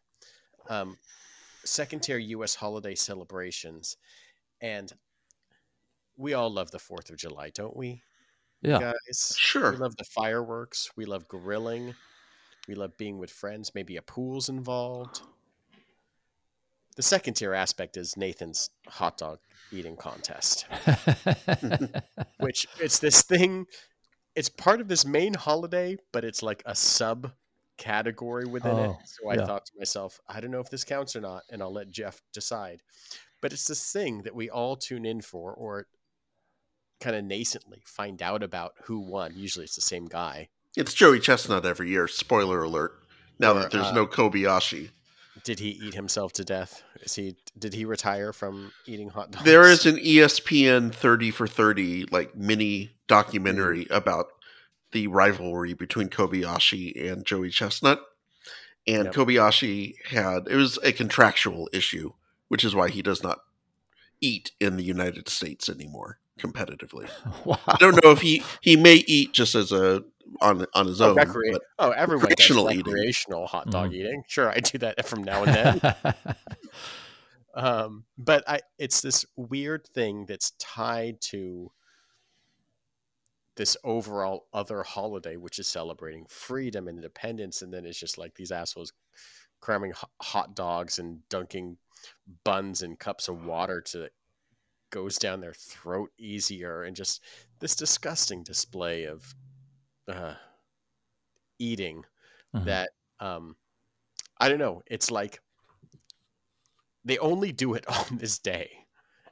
Um, 0.69 0.99
second 1.65 2.01
tier 2.03 2.19
U.S. 2.19 2.57
holiday 2.57 2.95
celebrations, 2.95 3.97
and 4.61 4.93
we 6.17 6.35
all 6.35 6.51
love 6.53 6.71
the 6.73 6.79
Fourth 6.81 7.11
of 7.11 7.17
July, 7.17 7.51
don't 7.51 7.77
we, 7.77 8.03
Yeah. 8.61 8.81
guys? 8.81 9.35
Sure. 9.39 9.71
We 9.71 9.77
love 9.79 9.97
the 9.97 10.05
fireworks. 10.05 10.91
We 10.97 11.05
love 11.07 11.29
grilling. 11.29 11.95
We 12.67 12.75
love 12.75 12.97
being 12.99 13.19
with 13.19 13.31
friends. 13.31 13.73
Maybe 13.75 13.97
a 13.97 14.03
pool's 14.03 14.49
involved. 14.49 15.21
The 16.99 17.03
second 17.03 17.35
tier 17.35 17.55
aspect 17.55 17.97
is 17.97 18.17
Nathan's 18.17 18.71
hot 18.87 19.17
dog 19.17 19.39
eating 19.71 19.97
contest 19.97 20.67
which 22.41 22.67
it's 22.81 22.99
this 22.99 23.23
thing 23.23 23.67
it's 24.35 24.49
part 24.49 24.81
of 24.81 24.89
this 24.89 25.05
main 25.05 25.35
holiday 25.35 25.95
but 26.11 26.25
it's 26.25 26.43
like 26.43 26.63
a 26.65 26.75
sub 26.75 27.31
category 27.79 28.45
within 28.45 28.77
it. 28.77 28.91
Oh, 28.91 28.99
So 29.05 29.31
I 29.31 29.37
yeah. 29.37 29.47
thought 29.47 29.65
to 29.67 29.73
myself, 29.79 30.21
I 30.29 30.41
don't 30.41 30.51
know 30.51 30.61
if 30.61 30.69
this 30.69 30.85
counts 30.85 31.17
or 31.17 31.21
not, 31.23 31.45
and 31.51 31.63
I'll 31.63 31.73
let 31.73 31.91
Jeff 31.91 32.21
decide. 32.35 32.83
But 33.41 33.53
it's 33.53 33.67
this 33.67 33.91
thing 33.91 34.23
that 34.25 34.35
we 34.35 34.51
all 34.51 34.77
tune 34.77 35.07
in 35.07 35.23
for, 35.23 35.55
or 35.55 35.87
kind 37.01 37.17
of 37.17 37.25
nascently 37.25 37.81
find 37.87 38.21
out 38.21 38.43
about 38.43 38.75
who 38.85 38.99
won. 38.99 39.33
Usually 39.37 39.65
it's 39.65 39.77
the 39.77 39.81
same 39.81 40.07
guy. 40.07 40.49
It's 40.77 40.93
Joey 40.93 41.21
Chestnut 41.21 41.65
every 41.65 41.89
year. 41.89 42.09
Spoiler 42.09 42.63
alert. 42.65 43.01
Now 43.39 43.53
Or, 43.53 43.61
that 43.61 43.71
there's 43.71 43.87
uh, 43.87 43.93
no 43.95 44.07
Kobayashi. 44.07 44.91
Did 45.49 45.61
he 45.61 45.71
eat 45.71 45.95
himself 45.95 46.35
to 46.35 46.45
death? 46.45 46.83
Is 47.01 47.15
he? 47.15 47.35
Did 47.59 47.73
he 47.73 47.87
retire 47.87 48.35
from 48.35 48.71
eating 48.85 49.09
hot 49.09 49.31
dogs? 49.31 49.47
There 49.47 49.63
is 49.63 49.87
an 49.87 49.97
ESPN 49.97 50.93
30 50.93 51.31
for 51.31 51.47
30 51.47 52.05
like 52.11 52.37
mini 52.37 52.91
documentary 53.07 53.87
mm. 53.87 53.97
about 53.97 54.27
the 54.93 55.07
rivalry 55.07 55.73
between 55.73 56.11
Kobayashi 56.11 57.11
and 57.11 57.25
Joey 57.25 57.49
Chestnut. 57.49 58.03
And 58.87 59.07
Yep. 59.07 59.15
Kobayashi 59.15 59.95
had 60.09 60.49
it 60.49 60.57
was 60.57 60.79
a 60.85 60.93
contractual 60.93 61.71
issue, 61.73 62.13
which 62.49 62.63
is 62.63 62.75
why 62.75 62.91
he 62.91 63.01
does 63.01 63.23
not 63.23 63.39
eat 64.21 64.51
in 64.61 64.77
the 64.77 64.85
United 64.85 65.31
States 65.31 65.71
anymore 65.71 66.19
competitively. 66.39 67.09
wow. 67.47 67.59
I 67.67 67.79
don't 67.79 68.05
know 68.05 68.11
if 68.11 68.21
he 68.21 68.43
he 68.61 68.77
may 68.77 68.97
eat 68.97 69.33
just 69.33 69.55
as 69.55 69.73
a 69.73 70.05
on 70.41 70.67
on 70.75 70.87
his 70.87 71.01
Oh, 71.01 71.11
own. 71.11 71.17
recrea- 71.17 71.53
but 71.53 71.63
oh, 71.79 71.91
everyone 71.91 72.23
does 72.29 72.31
recreational 72.31 72.71
eating. 72.71 72.85
recreational 72.93 73.47
hot 73.47 73.71
dog 73.71 73.91
Mhm. 73.91 73.95
eating. 73.95 74.25
Sure, 74.29 74.51
I 74.51 74.61
do 74.61 74.79
that 74.79 75.07
from 75.07 75.23
now 75.25 75.45
and 75.45 75.55
then. 75.55 75.95
um, 77.55 78.05
but 78.17 78.45
I, 78.49 78.61
it's 78.79 79.01
this 79.01 79.25
weird 79.37 79.87
thing 79.89 80.27
that's 80.27 80.53
tied 80.59 81.21
to 81.23 81.73
this 83.57 83.77
overall 83.83 84.47
other 84.53 84.83
holiday, 84.85 85.37
which 85.37 85.59
is 85.59 85.67
celebrating 85.67 86.25
freedom 86.29 86.87
and 86.87 86.99
independence, 86.99 87.63
and 87.63 87.73
then 87.73 87.85
it's 87.85 87.99
just 87.99 88.17
like 88.19 88.35
these 88.35 88.53
assholes 88.53 88.93
cramming 89.61 89.91
ho- 89.93 90.09
hot 90.23 90.55
dogs 90.55 91.01
and 91.01 91.27
dunking 91.29 91.77
buns 92.45 92.83
and 92.83 92.99
cups 93.01 93.27
of 93.27 93.45
water 93.45 93.81
to 93.81 94.09
goes 94.91 95.19
down 95.19 95.41
their 95.41 95.53
throat 95.55 96.11
easier, 96.19 96.85
and 96.85 96.95
just 96.95 97.21
this 97.59 97.75
disgusting 97.75 98.43
display 98.45 99.05
of 99.05 99.35
uh, 100.09 100.37
eating 101.59 102.05
Mhm. 102.55 102.65
that 102.67 102.91
um, 103.21 103.57
I 104.41 104.49
don't 104.49 104.59
know. 104.61 104.83
It's 104.87 105.11
like 105.11 105.41
they 107.05 107.19
only 107.19 107.53
do 107.53 107.75
it 107.75 107.87
on 108.11 108.19
this 108.19 108.39
day, 108.39 108.87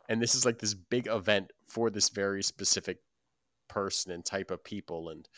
and 0.08 0.22
this 0.22 0.34
is 0.34 0.44
like 0.44 0.58
this 0.58 0.74
big 0.74 1.06
event 1.08 1.52
for 1.68 1.90
this 1.90 2.08
very 2.10 2.42
specific 2.42 3.00
person 3.68 4.12
and 4.12 4.24
type 4.24 4.50
of 4.50 4.64
people. 4.64 5.10
And 5.10 5.28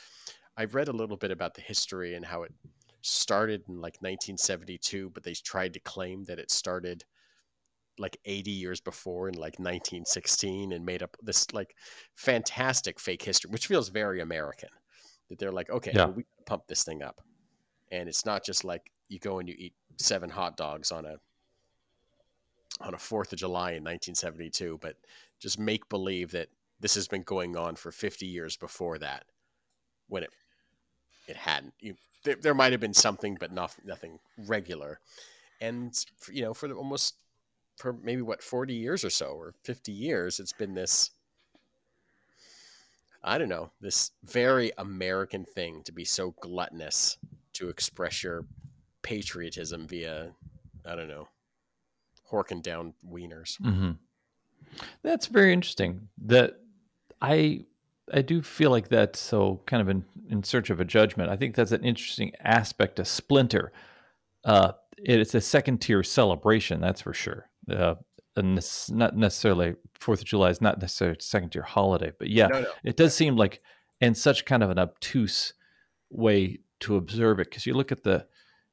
I've 0.57 0.75
read 0.75 0.89
a 0.89 0.93
little 0.95 1.17
bit 1.19 1.33
about 1.33 1.55
the 1.55 1.63
history 1.63 2.15
and 2.15 2.27
how 2.27 2.45
it 2.45 2.55
started 3.03 3.65
in 3.69 3.81
like 3.81 4.03
1972, 4.03 5.11
but 5.11 5.25
they 5.25 5.35
tried 5.35 5.75
to 5.75 5.81
claim 5.81 6.25
that 6.25 6.41
it 6.41 6.51
started 6.51 7.05
like 7.99 8.19
80 8.27 8.53
years 8.53 8.81
before 8.81 9.29
in 9.29 9.35
like 9.37 9.59
1916 9.59 10.73
and 10.73 10.85
made 10.87 11.03
up 11.03 11.17
this 11.23 11.53
like 11.53 11.77
fantastic 12.17 13.01
fake 13.01 13.23
history, 13.23 13.51
which 13.51 13.67
feels 13.67 13.89
very 13.91 14.21
American. 14.21 14.71
That 15.29 15.39
they're 15.39 15.53
like, 15.53 15.71
okay, 15.71 15.93
Yeah. 15.95 16.07
well, 16.07 16.15
we 16.15 16.25
pump 16.47 16.67
this 16.67 16.83
thing 16.85 17.03
up, 17.03 17.21
and 17.93 18.09
it's 18.09 18.25
not 18.25 18.45
just 18.45 18.65
like 18.65 18.91
you 19.09 19.19
go 19.19 19.39
and 19.39 19.49
you 19.49 19.55
eat 19.59 19.75
seven 19.99 20.31
hot 20.31 20.57
dogs 20.57 20.91
on 20.93 21.05
a 21.07 21.17
on 22.81 22.95
a 22.95 22.99
Fourth 22.99 23.33
of 23.33 23.39
July 23.39 23.71
in 23.73 23.83
1972, 23.83 24.79
but 24.81 24.97
just 25.41 25.59
make 25.59 25.89
believe 25.89 26.31
that 26.31 26.49
this 26.81 26.95
has 26.95 27.09
been 27.09 27.23
going 27.23 27.57
on 27.57 27.75
for 27.75 27.91
50 27.91 28.25
years 28.25 28.57
before 28.57 28.99
that, 28.99 29.25
when 30.09 30.23
it 30.23 30.31
it 31.27 31.37
hadn't. 31.37 31.75
You, 31.81 31.97
there, 32.25 32.37
there 32.37 32.55
might 32.55 32.73
have 32.73 32.81
been 32.81 32.95
something, 32.95 33.37
but 33.39 33.53
not 33.53 33.75
nothing 33.85 34.19
regular. 34.47 35.01
And 35.61 35.93
for, 36.19 36.33
you 36.33 36.43
know, 36.43 36.55
for 36.55 36.69
the, 36.69 36.75
almost 36.75 37.17
for 37.77 37.93
maybe 37.93 38.23
what 38.23 38.43
40 38.43 38.75
years 38.75 39.05
or 39.05 39.11
so, 39.11 39.27
or 39.27 39.55
50 39.65 39.93
years, 39.93 40.41
it's 40.41 40.53
been 40.53 40.75
this. 40.75 41.11
I 43.23 43.39
don't 43.39 43.49
know 43.49 43.71
this 43.81 44.13
very 44.25 44.71
American 44.79 45.45
thing 45.45 45.83
to 45.85 45.93
be 45.93 46.05
so 46.05 46.35
gluttonous 46.41 47.19
to 47.55 47.69
express 47.69 48.23
your 48.23 48.45
patriotism 49.03 49.87
via, 49.89 50.33
I 50.87 50.95
don't 50.95 51.09
know, 51.09 51.29
horking 52.31 52.63
down 52.63 52.95
wieners. 53.07 53.57
hmm 53.61 53.93
That's 55.03 55.27
very 55.27 55.53
interesting. 55.53 56.09
That 56.27 56.61
I 57.21 57.65
I 58.13 58.23
do 58.23 58.41
feel 58.41 58.71
like 58.71 58.89
that's 58.89 59.19
so 59.19 59.61
kind 59.67 59.83
of 59.83 59.89
in, 59.91 60.05
in 60.31 60.43
search 60.43 60.71
of 60.71 60.81
a 60.81 60.85
judgment. 60.85 61.31
I 61.31 61.37
think 61.37 61.55
that's 61.55 61.73
an 61.73 61.85
interesting 61.85 62.33
aspect 62.41 62.99
of 62.99 63.07
Splinter. 63.09 63.73
Uh, 64.45 64.73
it- 64.97 65.21
it's 65.21 65.35
a 65.35 65.41
second 65.41 65.79
tier 65.79 66.03
celebration, 66.03 66.81
that's 66.81 67.03
for 67.03 67.13
sure. 67.13 67.51
Uh, 67.71 67.97
and 68.39 68.59
not 68.91 69.17
necessarily 69.17 69.75
Fourth 69.95 70.21
of 70.21 70.27
July 70.27 70.51
is 70.51 70.61
not 70.61 70.81
necessarily 70.81 71.17
a 71.19 71.23
second 71.23 71.51
tier 71.51 71.63
holiday, 71.63 72.13
but 72.19 72.29
yeah, 72.29 72.47
No, 72.47 72.61
no. 72.63 72.71
it 72.85 72.97
does 72.97 73.15
seem 73.15 73.37
like 73.37 73.61
in 74.01 74.15
such 74.15 74.45
kind 74.45 74.63
of 74.63 74.71
an 74.71 74.79
obtuse 74.79 75.53
way 76.11 76.61
to 76.81 76.97
observe 76.97 77.41
it 77.41 77.51
because 77.51 77.67
you 77.67 77.75
look 77.75 77.91
at 77.93 78.05
the 78.05 78.27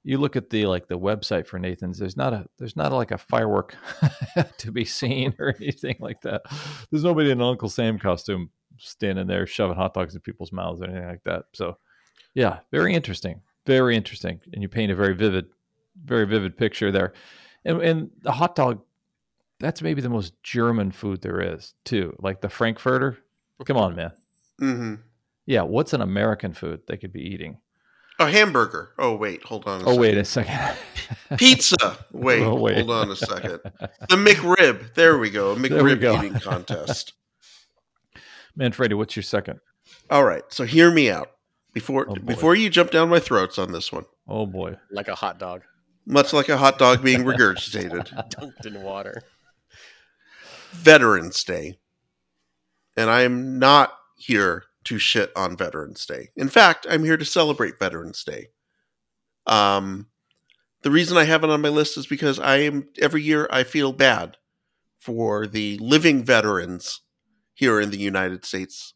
you 0.03 0.19
look 0.19 0.35
at 0.35 0.51
the 0.51 0.67
like 0.67 0.87
the 0.87 0.99
website 0.99 1.47
for 1.47 1.57
Nathan's 1.57 1.97
there's 1.97 2.15
not 2.15 2.31
a 2.33 2.45
there's 2.59 2.75
not 2.75 2.91
like 2.93 3.09
a 3.11 3.17
firework 3.17 3.75
to 4.59 4.71
be 4.71 4.85
seen 4.85 5.33
or 5.39 5.55
anything 5.59 5.95
like 5.99 6.21
that 6.21 6.43
there's 6.91 7.03
nobody 7.03 7.31
in 7.31 7.41
an 7.41 7.47
Uncle 7.47 7.69
Sam 7.69 7.97
costume 7.97 8.51
standing 8.77 9.25
there 9.27 9.47
shoving 9.47 9.75
hot 9.75 9.93
dogs 9.95 10.13
in 10.13 10.21
people's 10.21 10.51
mouths 10.51 10.79
or 10.81 10.85
anything 10.85 11.07
like 11.07 11.23
that 11.23 11.45
so 11.53 11.77
yeah 12.35 12.59
very 12.71 12.93
interesting 12.93 13.41
very 13.65 13.95
interesting 13.95 14.39
and 14.53 14.61
you 14.61 14.69
paint 14.69 14.91
a 14.91 14.95
very 14.95 15.15
vivid 15.15 15.45
very 16.03 16.25
vivid 16.27 16.55
picture 16.55 16.91
there 16.91 17.13
and, 17.65 17.81
and 17.81 18.09
the 18.21 18.31
hot 18.33 18.55
dog 18.55 18.81
that's 19.59 19.81
maybe 19.81 20.01
the 20.01 20.09
most 20.09 20.33
German 20.43 20.91
food 20.91 21.21
there 21.21 21.41
is 21.41 21.73
too 21.85 22.15
like 22.19 22.41
the 22.41 22.49
Frankfurter 22.49 23.17
come 23.65 23.77
on 23.77 23.95
man 23.95 24.11
hmm 24.59 24.95
yeah, 25.47 25.61
what's 25.61 25.93
an 25.93 26.01
American 26.01 26.53
food 26.53 26.81
they 26.87 26.97
could 26.97 27.13
be 27.13 27.21
eating? 27.21 27.59
A 28.17 28.31
hamburger. 28.31 28.89
Oh 28.97 29.15
wait, 29.15 29.43
hold 29.43 29.67
on. 29.67 29.81
A 29.81 29.83
Oh, 29.83 29.87
second. 29.89 29.99
wait 30.01 30.17
a 30.17 30.25
second. 30.25 30.77
Pizza. 31.37 31.97
Wait, 32.11 32.41
Oh, 32.41 32.55
wait. 32.55 32.77
hold 32.77 32.89
on 32.89 33.11
a 33.11 33.15
second. 33.15 33.59
The 34.09 34.15
McRib. 34.15 34.95
There 34.95 35.19
we 35.19 35.29
go. 35.29 35.51
A 35.51 35.55
There 35.59 35.83
McRib 35.83 36.01
go. 36.01 36.15
eating 36.15 36.33
contest. 36.39 37.13
Manfredi, 38.55 38.95
what's 38.95 39.15
your 39.15 39.21
second? 39.23 39.59
All 40.09 40.23
right. 40.23 40.43
So 40.49 40.63
hear 40.63 40.89
me 40.91 41.11
out. 41.11 41.29
Before 41.73 42.09
Oh, 42.09 42.15
before 42.15 42.55
you 42.55 42.69
jump 42.71 42.89
down 42.89 43.09
my 43.09 43.19
throats 43.19 43.59
on 43.59 43.71
this 43.71 43.91
one. 43.91 44.05
Oh 44.27 44.45
boy. 44.47 44.77
Like 44.89 45.09
a 45.09 45.15
hot 45.15 45.37
dog 45.37 45.61
Much 46.07 46.31
like 46.33 46.49
a 46.49 46.57
hot 46.57 46.79
dog 46.79 47.03
being 47.03 47.23
regurgitated. 47.23 48.07
dunked 48.31 48.65
in 48.65 48.81
water. 48.81 49.21
Veterans 50.75 51.43
Day. 51.43 51.79
And 52.97 53.09
I 53.09 53.21
am 53.21 53.59
not 53.59 53.93
here 54.15 54.63
to 54.85 54.99
shit 54.99 55.31
on 55.35 55.57
Veterans 55.57 56.05
Day. 56.05 56.29
In 56.35 56.47
fact, 56.47 56.85
I'm 56.89 57.03
here 57.03 57.17
to 57.17 57.25
celebrate 57.25 57.79
Veterans 57.79 58.23
Day. 58.23 58.47
Um, 59.47 60.07
the 60.83 60.91
reason 60.91 61.17
I 61.17 61.23
have 61.23 61.43
it 61.43 61.49
on 61.49 61.61
my 61.61 61.69
list 61.69 61.97
is 61.97 62.07
because 62.07 62.39
I 62.39 62.57
am 62.57 62.89
every 63.01 63.23
year 63.23 63.47
I 63.51 63.63
feel 63.63 63.91
bad 63.91 64.37
for 64.99 65.47
the 65.47 65.77
living 65.79 66.23
veterans 66.23 67.01
here 67.53 67.79
in 67.79 67.89
the 67.89 67.97
United 67.97 68.45
States 68.45 68.93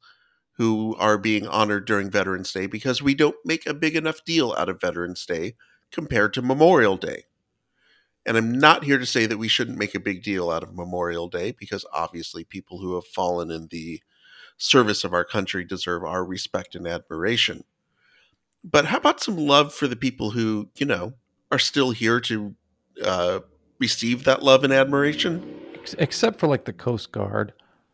who 0.57 0.95
are 1.00 1.17
being 1.17 1.48
honored 1.48 1.86
during 1.86 2.12
Veterans 2.12 2.51
Day 2.51 2.67
because 2.67 3.01
we 3.01 3.15
don't 3.15 3.36
make 3.45 3.65
a 3.65 3.74
big 3.74 3.95
enough 3.95 4.24
deal 4.25 4.53
out 4.57 4.69
of 4.69 4.81
Veterans 4.81 5.25
Day 5.25 5.55
compared 5.91 6.33
to 6.33 6.41
Memorial 6.41 6.98
Day. 6.98 7.24
And 8.29 8.38
I'm 8.38 8.51
not 8.59 8.83
here 8.83 9.00
to 9.00 9.07
say 9.07 9.25
that 9.25 9.39
we 9.39 9.48
shouldn't 9.48 9.79
make 9.79 9.95
a 9.95 10.00
big 10.00 10.21
deal 10.21 10.51
out 10.51 10.62
of 10.62 10.75
Memorial 10.75 11.27
Day 11.27 11.51
because 11.51 11.83
obviously 11.91 12.43
people 12.43 12.77
who 12.77 12.93
have 12.93 13.07
fallen 13.07 13.50
in 13.50 13.69
the 13.71 14.03
service 14.55 15.03
of 15.03 15.15
our 15.15 15.25
country 15.25 15.63
deserve 15.63 16.03
our 16.03 16.24
respect 16.24 16.75
and 16.75 16.88
admiration. 16.88 17.63
But 18.63 18.86
how 18.86 18.98
about 18.98 19.19
some 19.19 19.36
love 19.36 19.74
for 19.74 19.88
the 19.88 19.95
people 19.95 20.29
who, 20.29 20.69
you 20.75 20.86
know, 20.86 21.13
are 21.51 21.57
still 21.57 21.89
here 21.89 22.19
to 22.19 22.53
uh, 23.03 23.39
receive 23.79 24.25
that 24.25 24.43
love 24.43 24.63
and 24.63 24.74
admiration? 24.74 25.62
Except 25.98 26.39
for 26.39 26.45
like 26.45 26.65
the 26.65 26.74
Coast 26.74 27.12
Guard. 27.12 27.51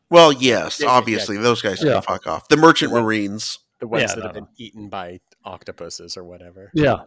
Well, 0.10 0.34
yes, 0.34 0.82
Yeah, 0.82 0.88
yeah, 0.88 0.92
obviously, 0.92 1.38
those 1.38 1.62
guys 1.62 1.80
can 1.80 2.02
fuck 2.02 2.28
off. 2.28 2.50
The 2.50 2.58
Merchant 2.58 2.92
Well- 2.92 3.04
Marines. 3.04 3.60
The 3.80 3.88
ones 3.88 4.02
Yeah, 4.02 4.08
that 4.16 4.18
no, 4.18 4.26
have 4.26 4.34
been 4.34 4.48
eaten 4.58 4.90
by 4.90 5.22
octopuses 5.46 6.18
or 6.18 6.26
whatever. 6.26 6.72
Yeah. 6.74 7.04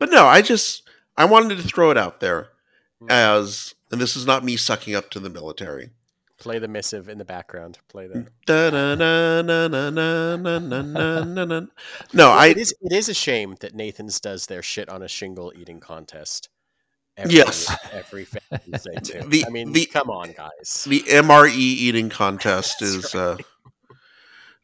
But 0.00 0.10
no, 0.10 0.26
I 0.26 0.42
just 0.42 0.88
I 1.20 1.26
wanted 1.26 1.58
to 1.58 1.62
throw 1.62 1.90
it 1.90 1.98
out 1.98 2.20
there 2.20 2.48
hmm. 2.98 3.08
as, 3.10 3.74
and 3.92 4.00
this 4.00 4.16
is 4.16 4.24
not 4.24 4.42
me 4.42 4.56
sucking 4.56 4.94
up 4.94 5.10
to 5.10 5.20
the 5.20 5.28
military. 5.28 5.90
Play 6.38 6.58
the 6.58 6.66
missive 6.66 7.10
in 7.10 7.18
the 7.18 7.26
background. 7.26 7.78
Play 7.88 8.06
the. 8.06 8.26
no, 12.14 12.30
I. 12.30 12.46
It 12.46 12.56
is, 12.56 12.74
it 12.80 12.92
is 12.94 13.10
a 13.10 13.14
shame 13.14 13.56
that 13.60 13.74
Nathan's 13.74 14.18
does 14.18 14.46
their 14.46 14.62
shit 14.62 14.88
on 14.88 15.02
a 15.02 15.08
shingle 15.08 15.52
eating 15.54 15.78
contest. 15.78 16.48
Every, 17.18 17.34
yes. 17.34 17.70
Every 17.92 18.26
Wednesday 18.50 18.94
too. 19.02 19.28
The, 19.28 19.44
I 19.46 19.50
mean, 19.50 19.72
the, 19.72 19.84
come 19.84 20.08
on, 20.08 20.32
guys. 20.32 20.86
The 20.88 21.00
MRE 21.00 21.54
eating 21.54 22.08
contest 22.08 22.80
is. 22.80 23.14
Right. 23.14 23.20
Uh, 23.22 23.36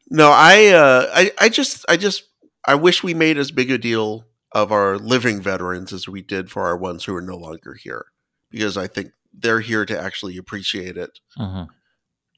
no, 0.09 0.31
I, 0.31 0.69
uh, 0.69 1.11
I, 1.13 1.31
I 1.39 1.49
just, 1.49 1.85
I 1.87 1.97
just, 1.97 2.23
I 2.65 2.73
wish 2.73 3.03
we 3.03 3.13
made 3.13 3.37
as 3.37 3.51
big 3.51 3.69
a 3.69 3.77
deal 3.77 4.25
of 4.57 4.71
our 4.71 4.97
living 4.97 5.39
veterans 5.39 5.93
as 5.93 6.07
we 6.07 6.23
did 6.23 6.49
for 6.49 6.63
our 6.63 6.75
ones 6.75 7.05
who 7.05 7.15
are 7.15 7.21
no 7.21 7.37
longer 7.37 7.75
here, 7.75 8.07
because 8.49 8.75
I 8.75 8.87
think 8.87 9.11
they're 9.31 9.59
here 9.59 9.85
to 9.85 9.99
actually 9.99 10.35
appreciate 10.35 10.97
it. 10.97 11.19
Mhm. 11.37 11.67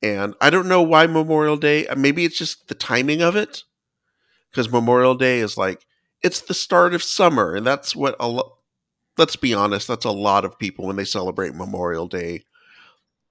And 0.01 0.35
I 0.41 0.49
don't 0.49 0.67
know 0.67 0.81
why 0.81 1.07
Memorial 1.07 1.55
Day. 1.55 1.87
uh, 1.87 1.95
Maybe 1.95 2.25
it's 2.25 2.37
just 2.37 2.67
the 2.67 2.75
timing 2.75 3.21
of 3.21 3.37
it, 3.37 3.63
because 4.51 4.69
Memorial 4.69 5.15
Day 5.15 5.39
is 5.39 5.57
like 5.57 5.85
it's 6.21 6.41
the 6.41 6.53
start 6.53 6.93
of 6.93 7.01
summer, 7.01 7.55
and 7.55 7.65
that's 7.65 7.95
what 7.95 8.17
a 8.19 8.27
lot. 8.27 8.51
Let's 9.17 9.37
be 9.37 9.53
honest, 9.53 9.87
that's 9.87 10.05
a 10.05 10.11
lot 10.11 10.43
of 10.43 10.59
people 10.59 10.87
when 10.87 10.97
they 10.97 11.05
celebrate 11.05 11.55
Memorial 11.55 12.07
Day. 12.07 12.43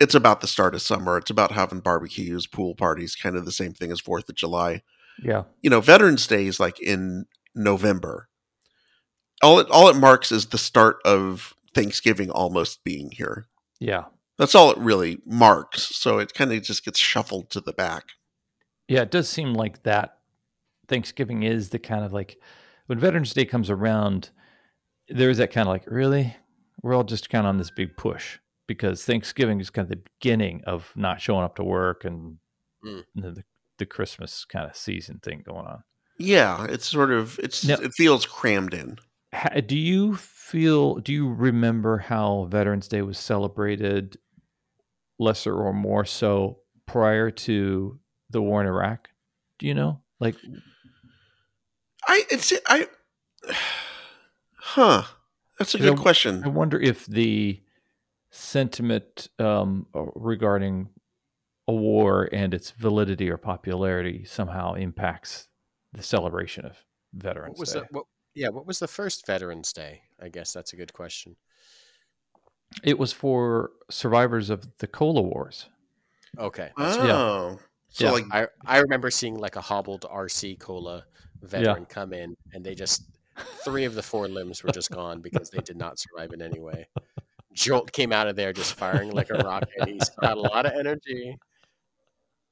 It's 0.00 0.14
about 0.14 0.40
the 0.40 0.46
start 0.46 0.74
of 0.74 0.80
summer. 0.80 1.18
It's 1.18 1.30
about 1.30 1.52
having 1.52 1.80
barbecues, 1.80 2.46
pool 2.46 2.74
parties, 2.74 3.14
kind 3.16 3.36
of 3.36 3.44
the 3.44 3.52
same 3.52 3.74
thing 3.74 3.92
as 3.92 4.00
Fourth 4.00 4.28
of 4.30 4.36
July. 4.36 4.82
Yeah. 5.22 5.42
You 5.60 5.68
know, 5.68 5.80
Veterans 5.82 6.26
Day 6.26 6.46
is 6.46 6.58
like 6.58 6.80
in 6.80 7.26
November. 7.54 8.28
All 9.42 9.58
it 9.60 9.68
all 9.70 9.88
it 9.88 9.96
marks 9.96 10.32
is 10.32 10.46
the 10.46 10.58
start 10.58 10.98
of 11.04 11.54
Thanksgiving 11.74 12.30
almost 12.30 12.82
being 12.84 13.10
here. 13.12 13.46
Yeah. 13.78 14.04
That's 14.36 14.54
all 14.54 14.70
it 14.70 14.78
really 14.78 15.18
marks. 15.26 15.94
So 15.96 16.18
it 16.18 16.32
kind 16.34 16.52
of 16.52 16.62
just 16.62 16.84
gets 16.84 16.98
shuffled 16.98 17.50
to 17.50 17.60
the 17.60 17.72
back. 17.72 18.04
Yeah, 18.88 19.02
it 19.02 19.10
does 19.10 19.28
seem 19.28 19.54
like 19.54 19.82
that 19.82 20.18
Thanksgiving 20.86 21.42
is 21.42 21.68
the 21.70 21.78
kind 21.78 22.04
of 22.04 22.12
like 22.12 22.40
when 22.86 22.98
Veterans 22.98 23.34
Day 23.34 23.44
comes 23.44 23.68
around, 23.68 24.30
there's 25.08 25.38
that 25.38 25.52
kind 25.52 25.68
of 25.68 25.72
like, 25.72 25.84
really? 25.86 26.34
We're 26.82 26.94
all 26.94 27.04
just 27.04 27.28
kind 27.30 27.44
of 27.46 27.50
on 27.50 27.58
this 27.58 27.70
big 27.70 27.96
push 27.96 28.38
because 28.66 29.04
Thanksgiving 29.04 29.60
is 29.60 29.70
kind 29.70 29.84
of 29.84 29.90
the 29.90 30.02
beginning 30.20 30.62
of 30.66 30.92
not 30.96 31.20
showing 31.20 31.44
up 31.44 31.56
to 31.56 31.64
work 31.64 32.04
and 32.04 32.38
Mm. 32.84 33.02
the, 33.16 33.30
the, 33.32 33.44
the 33.78 33.86
Christmas 33.86 34.44
kind 34.44 34.70
of 34.70 34.76
season 34.76 35.18
thing 35.20 35.42
going 35.44 35.66
on. 35.66 35.82
Yeah, 36.16 36.64
it's 36.68 36.86
sort 36.86 37.10
of 37.10 37.36
it's 37.42 37.64
Now- 37.64 37.74
it 37.74 37.92
feels 37.92 38.24
crammed 38.24 38.72
in. 38.72 38.98
Ha- 39.34 39.60
Do 39.66 39.76
you 39.76 40.16
feel, 40.16 40.96
do 40.96 41.12
you 41.12 41.28
remember 41.32 41.98
how 41.98 42.44
Veterans 42.50 42.88
Day 42.88 43.02
was 43.02 43.18
celebrated 43.18 44.16
lesser 45.18 45.54
or 45.54 45.72
more 45.72 46.04
so 46.04 46.60
prior 46.86 47.30
to 47.30 47.98
the 48.30 48.40
war 48.42 48.60
in 48.60 48.66
Iraq? 48.66 49.08
Do 49.58 49.66
you 49.66 49.74
know? 49.74 50.00
Like, 50.20 50.36
I 52.06 52.24
it's 52.30 52.52
I 52.66 52.86
Huh. 54.56 55.02
That's 55.58 55.74
a 55.74 55.78
'Cause 55.78 55.86
I- 55.86 55.90
good 55.90 55.98
question. 55.98 56.44
I 56.44 56.48
wonder 56.48 56.80
if 56.80 57.06
the 57.06 57.60
sentiment 58.30 59.28
um, 59.38 59.86
regarding 59.94 60.88
a 61.66 61.72
war 61.72 62.28
and 62.32 62.54
its 62.54 62.70
validity 62.72 63.30
or 63.30 63.36
popularity 63.36 64.24
somehow 64.24 64.74
impacts 64.74 65.48
the 65.92 66.02
celebration 66.02 66.64
of 66.64 66.76
Veterans 67.12 67.52
What 67.52 67.58
was 67.60 67.72
Day. 67.72 67.80
the 67.80 67.86
what? 67.90 68.04
Yeah, 68.38 68.50
what 68.50 68.66
was 68.66 68.78
the 68.78 68.86
first 68.86 69.26
Veterans 69.26 69.72
Day? 69.72 70.02
I 70.22 70.28
guess 70.28 70.52
that's 70.52 70.72
a 70.72 70.76
good 70.76 70.92
question. 70.92 71.34
It 72.84 72.96
was 72.96 73.12
for 73.12 73.72
survivors 73.90 74.48
of 74.48 74.68
the 74.78 74.86
Cola 74.86 75.22
Wars. 75.22 75.66
Okay, 76.38 76.70
Oh. 76.78 77.58
So 77.88 78.04
Yeah. 78.04 78.10
like 78.12 78.24
I 78.30 78.46
I 78.64 78.78
remember 78.78 79.10
seeing 79.10 79.34
like 79.34 79.56
a 79.56 79.60
hobbled 79.60 80.02
RC 80.08 80.60
cola 80.60 81.04
veteran 81.42 81.84
come 81.86 82.12
in, 82.12 82.36
and 82.52 82.64
they 82.64 82.76
just 82.76 83.02
three 83.64 83.84
of 83.86 83.94
the 83.94 84.02
four 84.02 84.28
limbs 84.28 84.62
were 84.62 84.70
just 84.70 84.90
gone 84.90 85.20
because 85.20 85.50
they 85.50 85.58
did 85.62 85.76
not 85.76 85.98
survive 85.98 86.30
in 86.32 86.40
any 86.40 86.60
way. 86.60 86.86
Jolt 87.54 87.90
came 87.90 88.12
out 88.12 88.28
of 88.28 88.36
there 88.36 88.52
just 88.52 88.74
firing 88.74 89.10
like 89.10 89.30
a 89.30 89.38
rocket. 89.38 89.88
He's 89.88 90.10
got 90.10 90.36
a 90.36 90.40
lot 90.40 90.64
of 90.66 90.72
energy. 90.74 91.36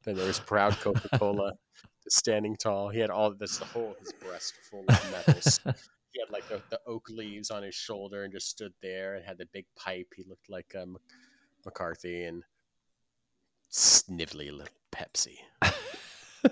Then 0.03 0.17
there 0.17 0.27
was 0.27 0.41
proud 0.41 0.73
Coca 0.81 1.09
Cola, 1.19 1.53
just 1.75 1.96
standing 2.09 2.57
tall. 2.57 2.89
He 2.89 2.99
had 2.99 3.11
all 3.11 3.35
this, 3.35 3.59
the 3.59 3.65
whole 3.65 3.95
his 4.01 4.13
breast 4.13 4.55
full 4.71 4.85
of 4.89 5.13
medals. 5.13 5.61
he 6.13 6.21
had 6.21 6.31
like 6.31 6.49
the, 6.49 6.61
the 6.71 6.81
oak 6.87 7.09
leaves 7.11 7.51
on 7.51 7.63
his 7.63 7.75
shoulder 7.75 8.25
and 8.25 8.33
just 8.33 8.49
stood 8.49 8.73
there 8.83 9.15
and 9.15 9.25
had 9.25 9.39
the 9.39 9.47
big 9.53 9.67
pipe. 9.77 10.09
He 10.17 10.25
looked 10.29 10.49
like 10.49 10.75
um, 10.81 10.97
McCarthy 11.65 12.25
and 12.25 12.43
snivelly 13.71 14.51
little 14.51 14.75
Pepsi. 14.93 15.37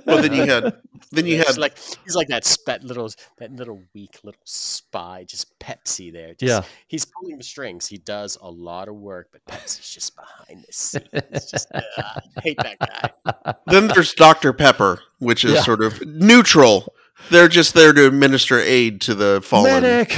well 0.06 0.22
then 0.22 0.32
you 0.32 0.44
had 0.46 0.74
then 1.12 1.26
you 1.26 1.36
Yeah, 1.36 1.44
had 1.46 1.58
like 1.58 1.78
he's 2.04 2.14
like 2.16 2.28
that 2.28 2.44
spat 2.44 2.82
little 2.84 3.10
that 3.38 3.52
little 3.52 3.80
weak 3.94 4.18
little 4.24 4.40
spy, 4.44 5.24
just 5.28 5.58
Pepsi 5.58 6.12
there. 6.12 6.34
Just, 6.34 6.42
Yeah. 6.42 6.62
he's 6.88 7.04
pulling 7.04 7.38
the 7.38 7.44
strings. 7.44 7.86
He 7.86 7.98
does 7.98 8.36
a 8.40 8.50
lot 8.50 8.88
of 8.88 8.96
work, 8.96 9.28
but 9.32 9.44
Pepsi's 9.46 9.88
just 9.92 10.16
behind 10.16 10.64
the 10.66 10.72
scenes. 10.72 11.50
Just 11.50 11.68
ugh, 11.74 11.82
uh, 11.98 12.20
I 12.36 12.40
hate 12.40 12.58
that 12.62 12.78
guy. 13.24 13.54
then 13.68 13.88
there's 13.88 14.14
Dr. 14.14 14.52
Pepper, 14.52 15.00
which 15.18 15.44
is 15.44 15.54
Yeah. 15.54 15.62
sort 15.62 15.82
of 15.82 16.00
neutral. 16.06 16.92
They're 17.30 17.48
just 17.48 17.74
there 17.74 17.92
to 17.92 18.06
administer 18.06 18.58
aid 18.58 19.00
to 19.02 19.14
the 19.14 19.40
fallen 19.42 19.82
Medic! 19.82 20.08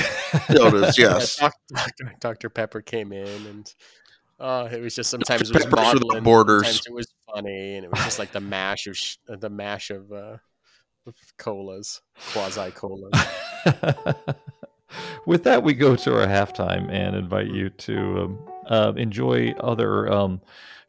Dodos, 0.49 0.97
yes. 0.99 1.39
Yeah, 1.41 1.51
Dr. 1.71 2.15
Dr. 2.21 2.49
Pepper 2.51 2.81
came 2.81 3.13
in 3.13 3.29
and 3.47 3.75
uh, 4.39 4.69
it 4.71 4.81
was 4.81 4.95
just 4.95 5.11
sometimes 5.11 5.51
it 5.51 5.53
Dr. 5.53 5.65
was 5.67 5.75
Pepper's 5.75 5.95
without 5.95 6.03
maudlin, 6.03 6.25
borders. 6.25 6.63
sometimes 6.67 6.87
it 6.87 6.93
was 6.93 7.15
funny, 7.35 7.77
and 7.77 7.85
it 7.85 7.91
was 7.91 8.01
just 8.05 8.19
like 8.19 8.33
the 8.33 8.41
mash 8.41 8.87
of 8.87 8.97
sh- 8.97 9.17
the 9.27 9.51
mash 9.51 9.91
of, 9.91 10.11
uh, 10.13 10.37
of 11.07 11.15
colas, 11.39 12.01
quasi 12.33 12.71
colas. 12.73 13.13
With 15.27 15.43
that, 15.45 15.63
we 15.65 15.75
go 15.75 15.97
to 15.97 16.21
our 16.21 16.27
halftime 16.27 16.89
and 16.91 17.17
invite 17.17 17.49
you 17.49 17.71
to 17.71 17.99
um, 18.21 18.39
uh, 18.69 18.93
enjoy 18.97 19.51
other 19.59 20.11
um, 20.13 20.41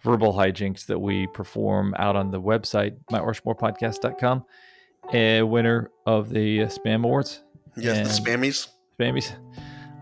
verbal 0.04 0.34
hijinks 0.34 0.86
that 0.86 1.00
we 1.00 1.26
perform 1.28 1.96
out 1.98 2.16
on 2.16 2.30
the 2.30 2.40
website, 2.40 2.96
myrushmorepodcast.com. 3.12 4.46
A 5.14 5.42
winner 5.42 5.90
of 6.06 6.30
the 6.30 6.64
uh, 6.64 6.68
Spam 6.68 7.04
Awards, 7.04 7.42
Yes, 7.76 7.96
the 8.24 8.32
And- 8.32 8.44
spammies. 8.44 8.68
Spammies. 9.00 9.36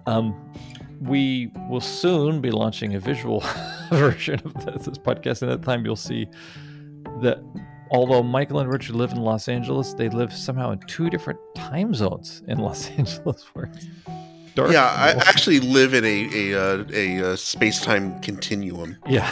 Um, 0.07 0.51
we 1.01 1.51
will 1.69 1.81
soon 1.81 2.41
be 2.41 2.51
launching 2.51 2.95
a 2.95 2.99
visual 2.99 3.43
version 3.89 4.41
of 4.45 4.53
this, 4.65 4.85
this 4.85 4.97
podcast, 4.97 5.41
and 5.41 5.51
at 5.51 5.61
that 5.61 5.65
time 5.65 5.85
you'll 5.85 5.95
see 5.95 6.27
that 7.21 7.39
although 7.91 8.23
Michael 8.23 8.59
and 8.59 8.71
Richard 8.71 8.95
live 8.95 9.11
in 9.11 9.21
Los 9.21 9.47
Angeles, 9.47 9.93
they 9.93 10.09
live 10.09 10.33
somehow 10.33 10.71
in 10.71 10.79
two 10.87 11.09
different 11.09 11.39
time 11.55 11.93
zones 11.93 12.43
in 12.47 12.57
Los 12.57 12.89
Angeles, 12.97 13.43
where 13.53 13.65
it's 13.65 13.87
dark. 14.55 14.71
Yeah, 14.71 14.85
I 14.85 15.11
actually 15.27 15.59
live 15.59 15.93
in 15.93 16.05
a 16.05 16.29
a 16.33 16.59
uh, 16.59 16.85
a, 16.93 17.31
uh 17.31 17.35
space-time 17.35 18.19
continuum. 18.21 18.97
yeah, 19.07 19.31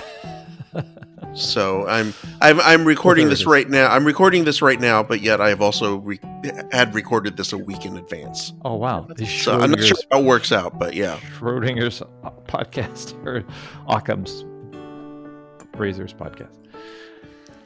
So 1.35 1.87
I'm 1.87 2.13
I'm 2.41 2.59
I'm 2.61 2.85
recording 2.85 3.27
this 3.29 3.47
right 3.47 3.67
now. 3.67 3.89
I'm 3.89 4.05
recording 4.05 4.43
this 4.43 4.61
right 4.61 4.79
now, 4.79 5.01
but 5.01 5.21
yet 5.21 5.41
I 5.41 5.49
have 5.49 5.61
also 5.61 5.97
re- 5.97 6.19
had 6.71 6.93
recorded 6.93 7.37
this 7.37 7.53
a 7.53 7.57
week 7.57 7.85
in 7.85 7.97
advance. 7.97 8.53
oh 8.63 8.75
wow, 8.75 9.07
So 9.25 9.59
I'm 9.59 9.71
not 9.71 9.81
sure 9.81 9.97
how 10.11 10.19
it 10.19 10.25
works 10.25 10.51
out, 10.51 10.77
but 10.77 10.93
yeah. 10.93 11.17
Schrodinger's 11.37 12.01
podcast 12.47 13.15
or 13.25 13.43
Occam's 13.87 14.45
Razor's 15.75 16.13
podcast. 16.13 16.55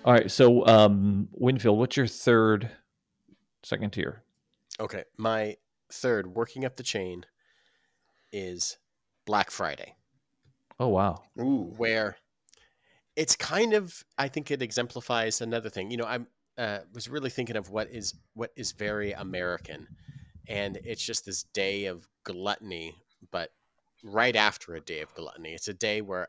All 0.06 0.14
right, 0.14 0.32
so 0.32 0.66
um, 0.66 1.28
Winfield, 1.34 1.78
what's 1.78 1.98
your 1.98 2.08
third 2.08 2.70
second 3.64 3.92
tier? 3.92 4.24
Okay, 4.80 5.04
my 5.18 5.58
third 5.92 6.36
working 6.36 6.64
up 6.64 6.78
the 6.78 6.84
chain 6.84 7.26
is 8.32 8.78
Black 9.26 9.52
Friday. 9.52 9.96
Oh 10.80 10.88
wow, 10.88 11.24
Ooh. 11.38 11.74
where 11.76 12.16
it's 13.18 13.36
kind 13.36 13.74
of 13.74 14.06
I 14.18 14.30
think 14.30 14.52
it 14.52 14.62
exemplifies 14.62 15.42
another 15.42 15.70
thing. 15.70 15.92
You 15.92 15.98
know, 15.98 16.06
I'm 16.06 16.28
uh, 16.58 16.80
was 16.94 17.10
really 17.10 17.30
thinking 17.32 17.58
of 17.58 17.70
what 17.72 17.90
is 17.92 18.14
what 18.36 18.52
is 18.56 18.72
very 18.72 19.12
American, 19.12 19.88
and 20.48 20.78
it's 20.86 21.04
just 21.04 21.26
this 21.26 21.44
day 21.54 21.86
of 21.86 22.08
gluttony, 22.24 22.96
but 23.32 23.50
right 24.04 24.36
after 24.36 24.76
a 24.76 24.82
day 24.82 25.02
of 25.02 25.14
gluttony, 25.16 25.54
it's 25.54 25.68
a 25.68 25.74
day 25.74 26.02
where 26.02 26.28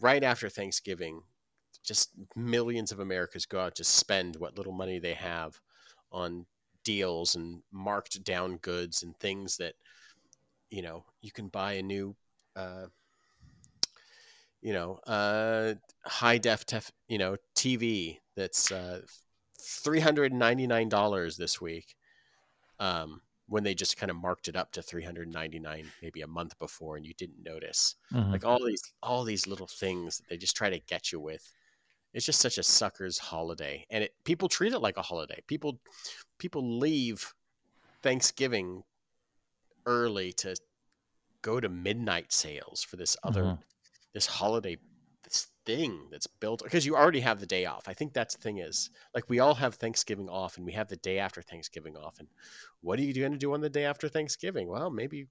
right 0.00 0.22
after 0.22 0.48
Thanksgiving, 0.48 1.20
just 1.84 2.10
millions 2.36 2.92
of 2.92 3.00
Americans 3.00 3.44
go 3.44 3.60
out 3.60 3.74
to 3.74 3.84
spend 3.84 4.36
what 4.36 4.56
little 4.56 4.72
money 4.72 5.00
they 5.00 5.14
have 5.14 5.60
on 6.12 6.46
deals 6.84 7.34
and 7.34 7.60
marked 7.72 8.22
down 8.24 8.56
goods 8.58 9.02
and 9.02 9.16
things 9.18 9.56
that 9.56 9.74
you 10.70 10.82
know 10.82 11.04
you 11.22 11.32
can 11.32 11.48
buy 11.48 11.72
a 11.72 11.82
new 11.82 12.14
uh, 12.54 12.86
you 14.62 14.72
know, 14.72 14.96
uh, 15.06 15.74
high 16.06 16.38
def, 16.38 16.66
tef, 16.66 16.90
you 17.08 17.18
know, 17.18 17.36
TV 17.54 18.20
that's 18.36 18.70
uh, 18.72 19.02
three 19.60 20.00
hundred 20.00 20.32
ninety 20.32 20.66
nine 20.66 20.88
dollars 20.88 21.36
this 21.36 21.60
week. 21.60 21.96
Um, 22.78 23.22
when 23.46 23.64
they 23.64 23.74
just 23.74 23.96
kind 23.96 24.10
of 24.10 24.16
marked 24.16 24.48
it 24.48 24.56
up 24.56 24.72
to 24.72 24.82
three 24.82 25.04
hundred 25.04 25.28
ninety 25.28 25.58
nine 25.58 25.92
maybe 26.02 26.22
a 26.22 26.26
month 26.26 26.58
before, 26.58 26.96
and 26.96 27.04
you 27.06 27.14
didn't 27.14 27.42
notice. 27.42 27.96
Mhm. 28.12 28.30
Like 28.32 28.44
all 28.44 28.64
these, 28.64 28.82
all 29.02 29.24
these 29.24 29.46
little 29.46 29.66
things 29.66 30.18
that 30.18 30.28
they 30.28 30.36
just 30.36 30.56
try 30.56 30.70
to 30.70 30.78
get 30.80 31.12
you 31.12 31.20
with. 31.20 31.54
It's 32.14 32.26
just 32.26 32.40
such 32.40 32.58
a 32.58 32.62
sucker's 32.62 33.18
holiday, 33.18 33.86
and 33.90 34.04
it 34.04 34.14
people 34.24 34.48
treat 34.48 34.72
it 34.74 34.80
like 34.80 34.96
a 34.98 35.02
holiday. 35.02 35.42
People, 35.48 35.80
people 36.38 36.78
leave 36.78 37.34
Thanksgiving 38.02 38.84
early 39.86 40.32
to 40.34 40.56
go 41.42 41.60
to 41.60 41.68
midnight 41.68 42.32
sales 42.32 42.82
for 42.82 42.96
this 42.96 43.16
other 43.24 43.44
Mhm. 43.44 43.58
This 44.12 44.26
holiday 44.26 44.76
this 45.22 45.48
thing 45.66 46.08
that's 46.10 46.26
built 46.26 46.62
because 46.64 46.86
you 46.86 46.96
already 46.96 47.20
have 47.20 47.38
the 47.40 47.46
day 47.46 47.66
off. 47.66 47.86
I 47.88 47.92
think 47.92 48.12
that's 48.14 48.34
the 48.34 48.40
thing 48.42 48.58
is 48.58 48.90
like 49.14 49.28
we 49.28 49.38
all 49.38 49.54
have 49.54 49.74
Thanksgiving 49.74 50.28
off 50.28 50.56
and 50.56 50.64
we 50.66 50.72
have 50.72 50.88
the 50.88 50.96
day 50.96 51.18
after 51.18 51.42
Thanksgiving 51.42 51.96
off. 51.96 52.18
And 52.18 52.28
what 52.80 52.98
are 52.98 53.02
you 53.02 53.12
going 53.14 53.32
to 53.32 53.38
do 53.38 53.52
on 53.52 53.60
the 53.60 53.68
day 53.70 53.84
after 53.84 54.08
Thanksgiving? 54.08 54.66
Well, 54.68 54.90
maybe 54.90 55.26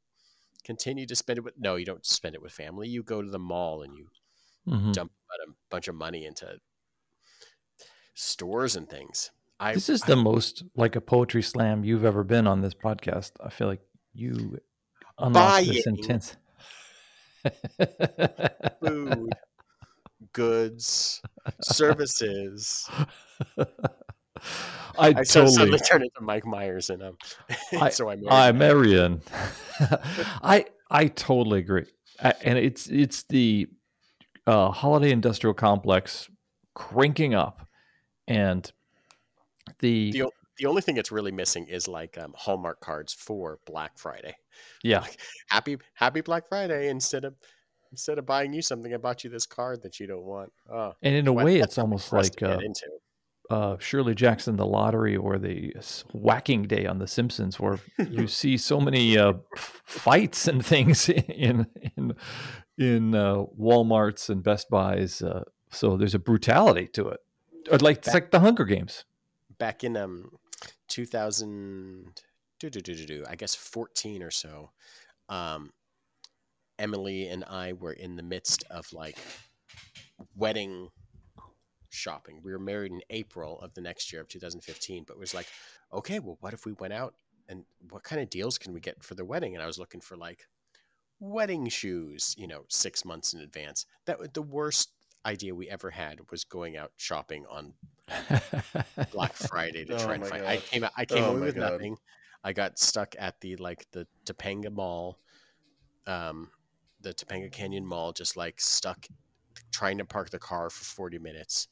continue 0.64 1.06
to 1.08 1.16
spend 1.16 1.38
it 1.40 1.44
with 1.44 1.56
no, 1.58 1.76
you 1.76 1.86
don't 1.86 2.06
spend 2.06 2.36
it 2.36 2.42
with 2.42 2.52
family. 2.52 2.88
You 2.88 3.02
go 3.04 3.22
to 3.22 3.30
the 3.30 3.40
mall 3.40 3.82
and 3.82 3.96
you 3.98 4.08
Mhm. 4.68 4.94
dump 4.94 5.12
a 5.32 5.52
bunch 5.70 5.88
of 5.88 5.96
money 5.96 6.26
into 6.26 6.60
stores 8.14 8.76
and 8.76 8.88
things. 8.90 9.32
I 9.60 9.74
This 9.74 9.90
is 9.90 10.04
I- 10.04 10.08
the 10.08 10.16
most 10.16 10.64
like 10.76 10.96
a 10.96 11.02
poetry 11.02 11.42
slam 11.42 11.84
you've 11.84 12.06
ever 12.06 12.24
been 12.24 12.48
on 12.48 12.62
this 12.62 12.74
podcast. 12.74 13.32
I 13.44 13.50
feel 13.50 13.68
like 13.68 13.82
you 14.14 14.60
unlocked 15.18 15.66
this 15.66 15.88
intense. 15.88 16.38
Food, 18.80 19.30
goods, 20.34 21.22
services. 21.62 22.90
I, 24.98 25.14
I 25.20 25.24
so 25.24 25.42
totally. 25.42 25.52
suddenly 25.52 25.80
turned 25.80 26.04
into 26.04 26.22
Mike 26.22 26.46
Myers 26.46 26.90
and 26.90 27.04
um, 27.04 27.18
I- 27.80 27.90
so 27.90 28.10
I'm 28.10 28.22
I. 28.30 28.52
Marion. 28.52 29.22
I 30.44 30.66
I 30.90 31.08
totally 31.08 31.60
agree, 31.60 31.86
and 32.20 32.58
it's 32.58 32.88
it's 32.88 33.24
the 33.24 33.68
uh, 34.48 34.72
holiday 34.72 35.12
industrial 35.12 35.54
complex 35.54 36.30
cranking 36.74 37.34
up, 37.34 37.66
and 38.28 38.72
the, 39.80 40.12
The 40.12 40.30
the 40.60 40.66
only 40.68 40.82
thing 40.82 40.98
it's 40.98 41.12
really 41.12 41.32
missing 41.32 41.68
is 41.68 41.88
like 41.88 42.18
um, 42.18 42.34
Hallmark 42.38 42.80
cards 42.82 43.14
for 43.14 43.60
Black 43.66 43.98
Friday. 43.98 44.36
yeah 44.84 45.00
Like, 45.02 45.18
happy 45.48 45.78
Happy 45.94 46.22
Black 46.22 46.48
Friday 46.48 46.90
instead 46.90 47.24
of 47.26 47.34
instead 47.92 48.20
of 48.20 48.26
buying 48.26 48.54
you 48.54 48.62
something, 48.62 48.94
I 48.94 48.98
bought 48.98 49.24
you 49.24 49.30
this 49.30 49.46
card 49.48 49.82
that 49.84 50.00
you 50.00 50.06
don't 50.06 50.24
want. 50.24 50.52
Oh, 50.72 50.94
and 51.02 51.16
in 51.16 51.28
a 51.28 51.34
well, 51.34 51.46
way 51.46 51.60
it's 51.60 51.78
almost 51.80 52.14
like 52.14 52.42
uh, 52.44 52.60
uh, 53.50 53.78
Shirley 53.80 54.14
Jackson 54.14 54.58
the 54.58 54.66
lottery 54.66 55.18
or 55.18 55.40
the 55.40 55.74
whacking 56.14 56.64
day 56.64 56.86
on 56.86 57.00
The 57.00 57.08
Simpsons, 57.08 57.60
where 57.60 57.80
you 57.98 58.28
see 58.42 58.58
so 58.58 58.80
many 58.80 59.18
uh, 59.18 59.34
fights 59.56 60.48
and 60.48 60.64
things 60.64 61.10
in 61.10 61.66
in 61.98 62.14
in 62.78 63.16
uh, 63.16 63.44
WalMarts 63.60 64.30
and 64.30 64.44
Best 64.44 64.70
Buys. 64.70 65.22
Uh, 65.24 65.44
so 65.72 65.98
there's 65.98 66.14
a 66.16 66.20
brutality 66.20 66.88
to 66.94 67.08
it. 67.10 67.20
Or 67.72 67.78
Like 67.80 67.98
it's 67.98 68.08
Back- 68.08 68.14
like 68.14 68.32
the 68.32 68.40
Hunger 68.40 68.66
Games. 68.66 69.06
back 69.58 69.84
in 69.84 69.98
um 69.98 70.30
2000 70.90 72.22
do, 72.60 72.70
do, 72.70 72.82
do, 72.82 72.94
do, 72.96 73.06
do, 73.06 73.24
I 73.30 73.36
guess 73.36 73.56
14 73.56 74.22
or 74.22 74.32
so 74.32 74.72
um 75.30 75.72
Emily 76.78 77.28
and 77.28 77.44
I 77.46 77.74
were 77.74 77.94
in 77.94 78.16
the 78.16 78.24
midst 78.24 78.64
of 78.72 78.92
like 78.94 79.18
wedding 80.36 80.90
shopping. 81.90 82.40
We 82.42 82.54
were 82.54 82.60
married 82.60 82.92
in 82.92 83.02
April 83.10 83.60
of 83.60 83.74
the 83.74 83.82
next 83.82 84.14
year 84.14 84.22
of 84.22 84.30
2015, 84.30 85.04
but 85.06 85.16
it 85.16 85.20
was 85.20 85.34
like, 85.34 85.48
okay, 85.94 86.20
well 86.20 86.38
what 86.40 86.54
if 86.54 86.66
we 86.66 86.74
went 86.74 86.94
out 86.94 87.16
and 87.48 87.66
what 87.90 88.04
kind 88.04 88.22
of 88.22 88.30
deals 88.30 88.58
can 88.58 88.74
we 88.74 88.80
get 88.80 89.04
for 89.04 89.16
the 89.16 89.26
wedding? 89.26 89.56
And 89.56 89.64
I 89.64 89.68
was 89.68 89.80
looking 89.80 90.02
for 90.02 90.16
like 90.16 90.48
wedding 91.20 91.68
shoes, 91.68 92.34
you 92.38 92.48
know, 92.48 92.64
6 92.70 93.06
months 93.06 93.34
in 93.34 93.42
advance. 93.42 93.86
That 94.06 94.20
was 94.20 94.30
the 94.34 94.42
worst 94.42 94.92
idea 95.26 95.54
we 95.54 95.70
ever 95.70 95.90
had 95.90 96.20
was 96.32 96.44
going 96.44 96.78
out 96.78 96.92
shopping 96.98 97.46
on 97.50 97.74
Black 99.12 99.34
Friday 99.50 99.86
to 99.86 99.94
Oh 99.96 99.98
try 99.98 100.16
and 100.16 100.26
find. 100.26 100.46
I 100.46 100.58
came 100.58 100.84
out, 100.84 100.92
I 100.98 101.06
came 101.06 101.24
Oh 101.24 101.32
away 101.32 101.42
with 101.48 101.56
God. 101.56 101.72
nothing. 101.74 101.98
I 102.44 102.54
got 102.54 102.80
stuck 102.80 103.16
at 103.20 103.40
the 103.42 103.56
like 103.58 103.86
the 103.92 104.08
Topanga 104.26 104.72
Mall, 104.72 105.20
um, 106.08 106.50
the 107.02 107.14
Topanga 107.14 107.52
Canyon 107.52 107.86
Mall, 107.86 108.14
just 108.14 108.38
like 108.38 108.60
stuck 108.62 109.06
trying 109.72 109.98
to 109.98 110.06
park 110.06 110.30
the 110.30 110.40
car 110.40 110.70
for 110.70 110.84
40 110.86 111.20
minutes, 111.20 111.68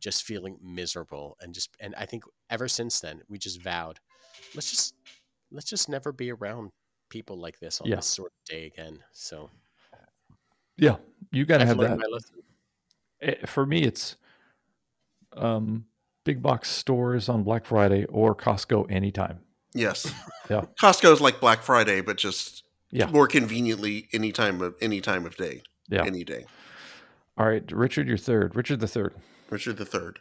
just 0.00 0.22
feeling 0.24 0.56
miserable 0.62 1.36
and 1.40 1.52
just 1.52 1.70
and 1.80 1.94
I 1.96 2.06
think 2.06 2.24
ever 2.50 2.68
since 2.68 3.00
then 3.00 3.20
we 3.28 3.36
just 3.38 3.60
vowed, 3.62 3.98
let's 4.54 4.70
just 4.70 4.94
let's 5.50 5.68
just 5.68 5.88
never 5.88 6.12
be 6.12 6.30
around 6.30 6.70
people 7.08 7.36
like 7.36 7.58
this 7.58 7.80
on 7.80 7.88
Yeah. 7.88 7.96
this 7.96 8.06
sort 8.06 8.32
of 8.32 8.44
day 8.48 8.66
again. 8.66 9.02
So 9.12 9.50
yeah, 10.78 10.96
you 11.32 11.44
got 11.44 11.58
to 11.58 11.66
have 11.66 11.78
that. 11.78 11.98
My 13.22 13.26
lesson. 13.28 13.40
Eh, 13.42 13.46
For 13.46 13.64
me, 13.66 13.82
it's 13.82 14.16
um, 15.36 15.86
big 16.24 16.42
box 16.42 16.70
stores 16.70 17.28
on 17.28 17.42
Black 17.42 17.64
Friday 17.64 18.04
or 18.06 18.34
Costco 18.34 18.90
anytime. 18.90 19.40
Yes. 19.74 20.12
Yeah. 20.50 20.62
Costco's 20.78 21.20
like 21.20 21.40
Black 21.40 21.62
Friday, 21.62 22.02
but 22.02 22.18
just 22.18 22.64
Yeah. 22.90 23.06
more 23.06 23.26
conveniently 23.26 24.08
any 24.12 24.32
time 24.32 24.60
of 24.60 24.74
any 24.82 25.00
time 25.00 25.24
of 25.24 25.36
day. 25.36 25.62
Yeah. 25.88 26.04
Any 26.04 26.24
day. 26.24 26.44
All 27.38 27.46
right, 27.46 27.62
Richard, 27.72 28.06
your 28.06 28.18
third. 28.18 28.54
Richard 28.54 28.80
the 28.80 28.88
third. 28.88 29.14
Richard 29.48 29.78
the 29.78 29.86
Third. 29.86 30.18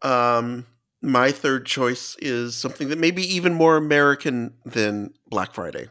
Um, 0.00 0.64
my 1.02 1.32
third 1.32 1.66
choice 1.66 2.16
is 2.20 2.54
something 2.54 2.88
that 2.88 2.98
may 2.98 3.10
be 3.10 3.22
even 3.34 3.52
more 3.52 3.76
American 3.76 4.54
than 4.64 5.12
Black 5.28 5.52
Friday. 5.52 5.88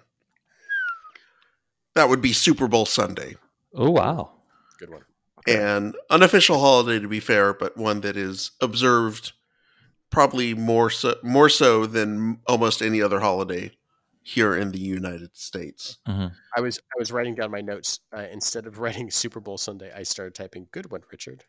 That 1.93 2.09
would 2.09 2.21
be 2.21 2.33
Super 2.33 2.67
Bowl 2.67 2.85
Sunday, 2.87 3.35
Oh 3.75 3.91
wow. 3.91 4.31
Good 4.79 4.89
one. 4.89 5.03
An 5.47 5.93
unofficial 6.09 6.59
holiday 6.59 6.99
to 6.99 7.07
be 7.07 7.19
fair, 7.19 7.53
but 7.53 7.77
one 7.77 8.01
that 8.01 8.17
is 8.17 8.51
observed 8.61 9.33
probably 10.09 10.53
more 10.53 10.89
so 10.89 11.15
more 11.23 11.49
so 11.49 11.85
than 11.85 12.39
almost 12.47 12.81
any 12.81 13.01
other 13.01 13.19
holiday 13.19 13.71
here 14.23 14.55
in 14.55 14.71
the 14.71 14.79
United 14.79 15.35
States. 15.35 15.97
I 16.55 16.61
was 16.61 16.79
I 16.79 16.97
was 16.97 17.11
writing 17.11 17.35
down 17.35 17.51
my 17.51 17.61
notes 17.61 17.99
uh, 18.15 18.25
instead 18.31 18.65
of 18.65 18.79
writing 18.79 19.11
Super 19.11 19.39
Bowl 19.39 19.57
Sunday. 19.57 19.91
I 19.95 20.03
started 20.03 20.33
typing 20.33 20.67
"Good 20.71 20.91
one, 20.91 21.01
Richard." 21.11 21.43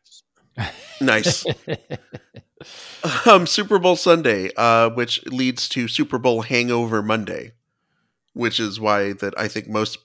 Nice. 1.01 1.45
um, 3.27 3.47
Super 3.47 3.79
Bowl 3.79 3.97
Sunday, 3.97 4.51
uh, 4.57 4.91
which 4.91 5.25
leads 5.27 5.69
to 5.71 5.89
Super 5.89 6.19
Bowl 6.19 6.43
Hangover 6.43 7.03
Monday, 7.03 7.53
which 8.33 8.59
is 8.59 8.81
why 8.81 9.13
that 9.15 9.39
I 9.39 9.49
think 9.49 9.69
most 9.69 9.99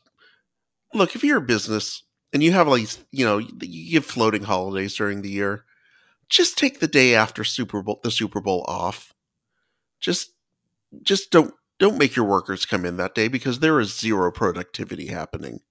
look 0.94 1.16
if 1.16 1.24
you're 1.24 1.38
a 1.38 1.42
business 1.42 2.04
and 2.34 2.42
you 2.44 2.52
have 2.52 2.68
like 2.68 2.88
you 3.12 3.26
know 3.26 3.38
you 3.38 3.92
give 3.92 4.06
floating 4.06 4.44
holidays 4.44 4.96
during 4.96 5.22
the 5.22 5.30
year, 5.30 5.66
just 6.30 6.58
take 6.58 6.80
the 6.80 6.88
day 6.88 7.16
after 7.16 7.44
Super 7.44 7.82
Bowl 7.82 8.00
the 8.04 8.12
Super 8.12 8.42
Bowl 8.42 8.66
off. 8.68 9.14
Just 10.00 10.32
just 11.04 11.32
don't 11.32 11.54
don't 11.80 11.98
make 11.98 12.16
your 12.16 12.26
workers 12.26 12.66
come 12.66 12.86
in 12.86 12.98
that 12.98 13.16
day 13.16 13.28
because 13.28 13.60
there 13.60 13.80
is 13.80 13.98
zero 13.98 14.32
productivity 14.32 15.08
happening. 15.08 15.62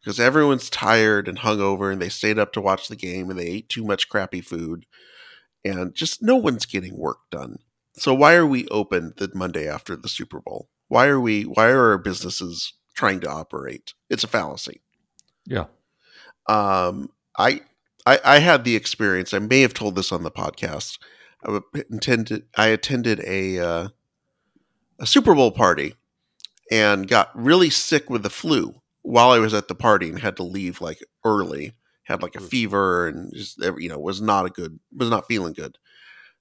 Because 0.00 0.18
everyone's 0.18 0.70
tired 0.70 1.28
and 1.28 1.40
hungover 1.40 1.92
and 1.92 2.00
they 2.00 2.08
stayed 2.08 2.38
up 2.38 2.54
to 2.54 2.60
watch 2.60 2.88
the 2.88 2.96
game 2.96 3.28
and 3.28 3.38
they 3.38 3.46
ate 3.46 3.68
too 3.68 3.84
much 3.84 4.08
crappy 4.08 4.40
food 4.40 4.86
and 5.64 5.94
just 5.94 6.22
no 6.22 6.36
one's 6.36 6.66
getting 6.66 6.96
work 6.96 7.18
done. 7.30 7.58
So 7.94 8.14
why 8.14 8.34
are 8.34 8.46
we 8.46 8.66
open 8.68 9.12
the 9.16 9.30
Monday 9.34 9.68
after 9.68 9.96
the 9.96 10.08
Super 10.08 10.40
Bowl? 10.40 10.70
Why 10.88 11.06
are 11.08 11.20
we 11.20 11.42
why 11.42 11.68
are 11.68 11.90
our 11.90 11.98
businesses 11.98 12.72
trying 12.94 13.20
to 13.20 13.30
operate? 13.30 13.94
It's 14.08 14.24
a 14.24 14.28
fallacy. 14.28 14.80
Yeah. 15.50 15.66
Um, 16.48 17.10
I, 17.36 17.60
I 18.06 18.18
I 18.24 18.38
had 18.38 18.64
the 18.64 18.76
experience. 18.76 19.34
I 19.34 19.40
may 19.40 19.60
have 19.60 19.74
told 19.74 19.96
this 19.96 20.12
on 20.12 20.22
the 20.22 20.30
podcast. 20.30 20.98
I 21.44 21.60
intended. 21.90 22.44
I 22.56 22.68
attended 22.68 23.20
a 23.26 23.58
uh, 23.58 23.88
a 24.98 25.06
Super 25.06 25.34
Bowl 25.34 25.50
party 25.50 25.96
and 26.70 27.08
got 27.08 27.30
really 27.34 27.68
sick 27.68 28.08
with 28.08 28.22
the 28.22 28.30
flu 28.30 28.80
while 29.02 29.32
I 29.32 29.38
was 29.38 29.52
at 29.52 29.68
the 29.68 29.74
party 29.74 30.08
and 30.08 30.20
had 30.20 30.36
to 30.36 30.44
leave 30.44 30.80
like 30.80 31.04
early. 31.24 31.74
Had 32.04 32.22
like 32.22 32.34
a 32.34 32.40
fever 32.40 33.06
and 33.06 33.32
just 33.32 33.58
you 33.78 33.88
know 33.88 33.98
was 33.98 34.20
not 34.20 34.46
a 34.46 34.50
good 34.50 34.80
was 34.96 35.10
not 35.10 35.26
feeling 35.26 35.52
good. 35.52 35.78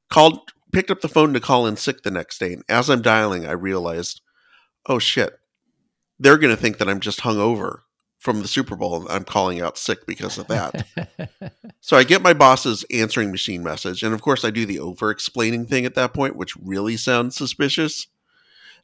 Called 0.10 0.52
picked 0.72 0.92
up 0.92 1.02
the 1.02 1.08
phone 1.08 1.34
to 1.34 1.40
call 1.40 1.68
in 1.68 1.76
sick 1.78 2.04
the 2.04 2.12
next 2.12 2.40
day 2.40 2.54
and 2.54 2.64
as 2.70 2.90
I'm 2.90 3.02
dialing 3.02 3.46
I 3.46 3.52
realized, 3.52 4.22
oh 4.88 4.98
shit, 5.00 5.40
they're 6.20 6.38
gonna 6.38 6.56
think 6.56 6.80
that 6.80 6.90
I'm 6.90 7.00
just 7.00 7.20
hungover 7.20 7.82
from 8.20 8.42
the 8.42 8.48
Super 8.48 8.76
Bowl. 8.76 9.08
I'm 9.10 9.24
calling 9.24 9.62
out 9.62 9.78
sick 9.78 10.06
because 10.06 10.38
of 10.38 10.48
that. 10.48 10.86
so 11.82 11.98
I 11.98 12.04
get 12.04 12.22
my 12.22 12.34
boss's 12.34 12.86
answering 12.92 13.32
machine 13.32 13.64
message, 13.64 14.04
and 14.04 14.14
of 14.14 14.22
course 14.22 14.46
I 14.46 14.52
do 14.52 14.66
the 14.66 14.80
over 14.80 15.10
explaining 15.10 15.66
thing 15.66 15.86
at 15.86 15.96
that 15.96 16.14
point, 16.14 16.36
which 16.36 16.56
really 16.58 16.98
sounds 16.98 17.36
suspicious. 17.36 18.08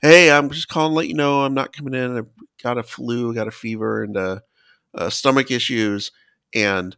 Hey, 0.02 0.32
I'm 0.32 0.50
just 0.50 0.70
calling 0.70 0.92
to 0.92 0.96
let 0.96 1.08
you 1.08 1.14
know 1.14 1.44
I'm 1.44 1.54
not 1.54 1.74
coming 1.74 1.94
in. 1.94 2.18
I've 2.18 2.28
got 2.64 2.78
a 2.78 2.84
flu, 2.84 3.34
got 3.34 3.48
a 3.48 3.52
fever, 3.52 4.04
and 4.04 4.18
uh, 4.18 4.40
uh, 4.94 5.10
stomach 5.10 5.52
issues, 5.52 6.12
and 6.54 6.96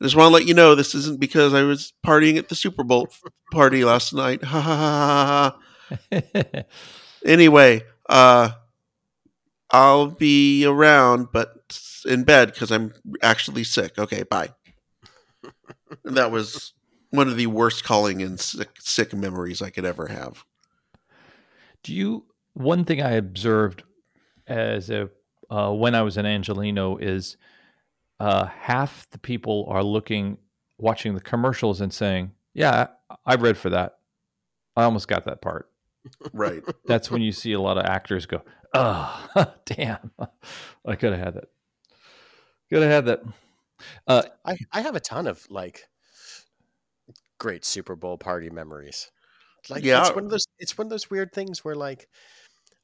I 0.00 0.04
just 0.04 0.16
want 0.16 0.30
to 0.30 0.34
let 0.34 0.46
you 0.46 0.54
know 0.54 0.74
this 0.74 0.94
isn't 0.94 1.20
because 1.20 1.54
I 1.54 1.62
was 1.62 1.92
partying 2.04 2.36
at 2.38 2.48
the 2.48 2.54
Super 2.54 2.84
Bowl 2.84 3.08
party 3.52 3.84
last 3.84 4.12
night. 4.12 4.42
Ha 4.42 4.60
ha 4.60 4.76
ha 4.76 5.58
ha. 6.10 6.12
ha. 6.12 6.62
Anyway, 7.26 7.82
uh, 8.08 8.50
I'll 9.68 10.06
be 10.06 10.64
around, 10.64 11.28
but 11.32 11.55
in 12.06 12.24
bed 12.24 12.52
because 12.52 12.70
I'm 12.70 12.92
actually 13.22 13.64
sick. 13.64 13.98
Okay, 13.98 14.22
bye. 14.22 14.50
that 16.04 16.30
was 16.30 16.72
one 17.10 17.28
of 17.28 17.36
the 17.36 17.46
worst 17.46 17.84
calling 17.84 18.20
in 18.20 18.38
sick, 18.38 18.70
sick 18.78 19.14
memories 19.14 19.62
I 19.62 19.70
could 19.70 19.84
ever 19.84 20.06
have. 20.06 20.44
Do 21.82 21.94
you? 21.94 22.24
One 22.54 22.84
thing 22.84 23.02
I 23.02 23.12
observed 23.12 23.82
as 24.46 24.90
a 24.90 25.10
uh, 25.50 25.72
when 25.72 25.94
I 25.94 26.02
was 26.02 26.16
in 26.16 26.26
Angelino 26.26 26.96
is 26.96 27.36
uh, 28.18 28.46
half 28.46 29.08
the 29.10 29.18
people 29.18 29.66
are 29.68 29.82
looking, 29.82 30.38
watching 30.78 31.14
the 31.14 31.20
commercials 31.20 31.80
and 31.80 31.92
saying, 31.92 32.32
"Yeah, 32.54 32.88
I 33.24 33.34
read 33.36 33.56
for 33.56 33.70
that. 33.70 33.98
I 34.76 34.84
almost 34.84 35.08
got 35.08 35.24
that 35.26 35.40
part." 35.40 35.70
Right. 36.32 36.62
That's 36.86 37.10
when 37.10 37.20
you 37.20 37.32
see 37.32 37.52
a 37.52 37.60
lot 37.60 37.78
of 37.78 37.84
actors 37.84 38.26
go, 38.26 38.42
"Oh, 38.72 39.26
damn, 39.64 40.12
I 40.86 40.94
could 40.94 41.12
have 41.12 41.20
had 41.20 41.34
that. 41.34 41.48
Could 42.70 42.82
have 42.82 43.04
that." 43.06 43.22
Uh, 44.06 44.22
I, 44.44 44.56
I 44.72 44.80
have 44.80 44.96
a 44.96 45.00
ton 45.00 45.26
of 45.26 45.46
like 45.50 45.86
great 47.38 47.64
Super 47.64 47.96
Bowl 47.96 48.16
party 48.18 48.50
memories. 48.50 49.10
Like 49.68 49.84
Yeah. 49.84 50.00
it's 50.06 50.14
one 50.14 50.24
of 50.24 50.30
those 50.30 50.46
it's 50.58 50.78
one 50.78 50.86
of 50.86 50.90
those 50.90 51.10
weird 51.10 51.32
things 51.32 51.64
where 51.64 51.74
like 51.74 52.08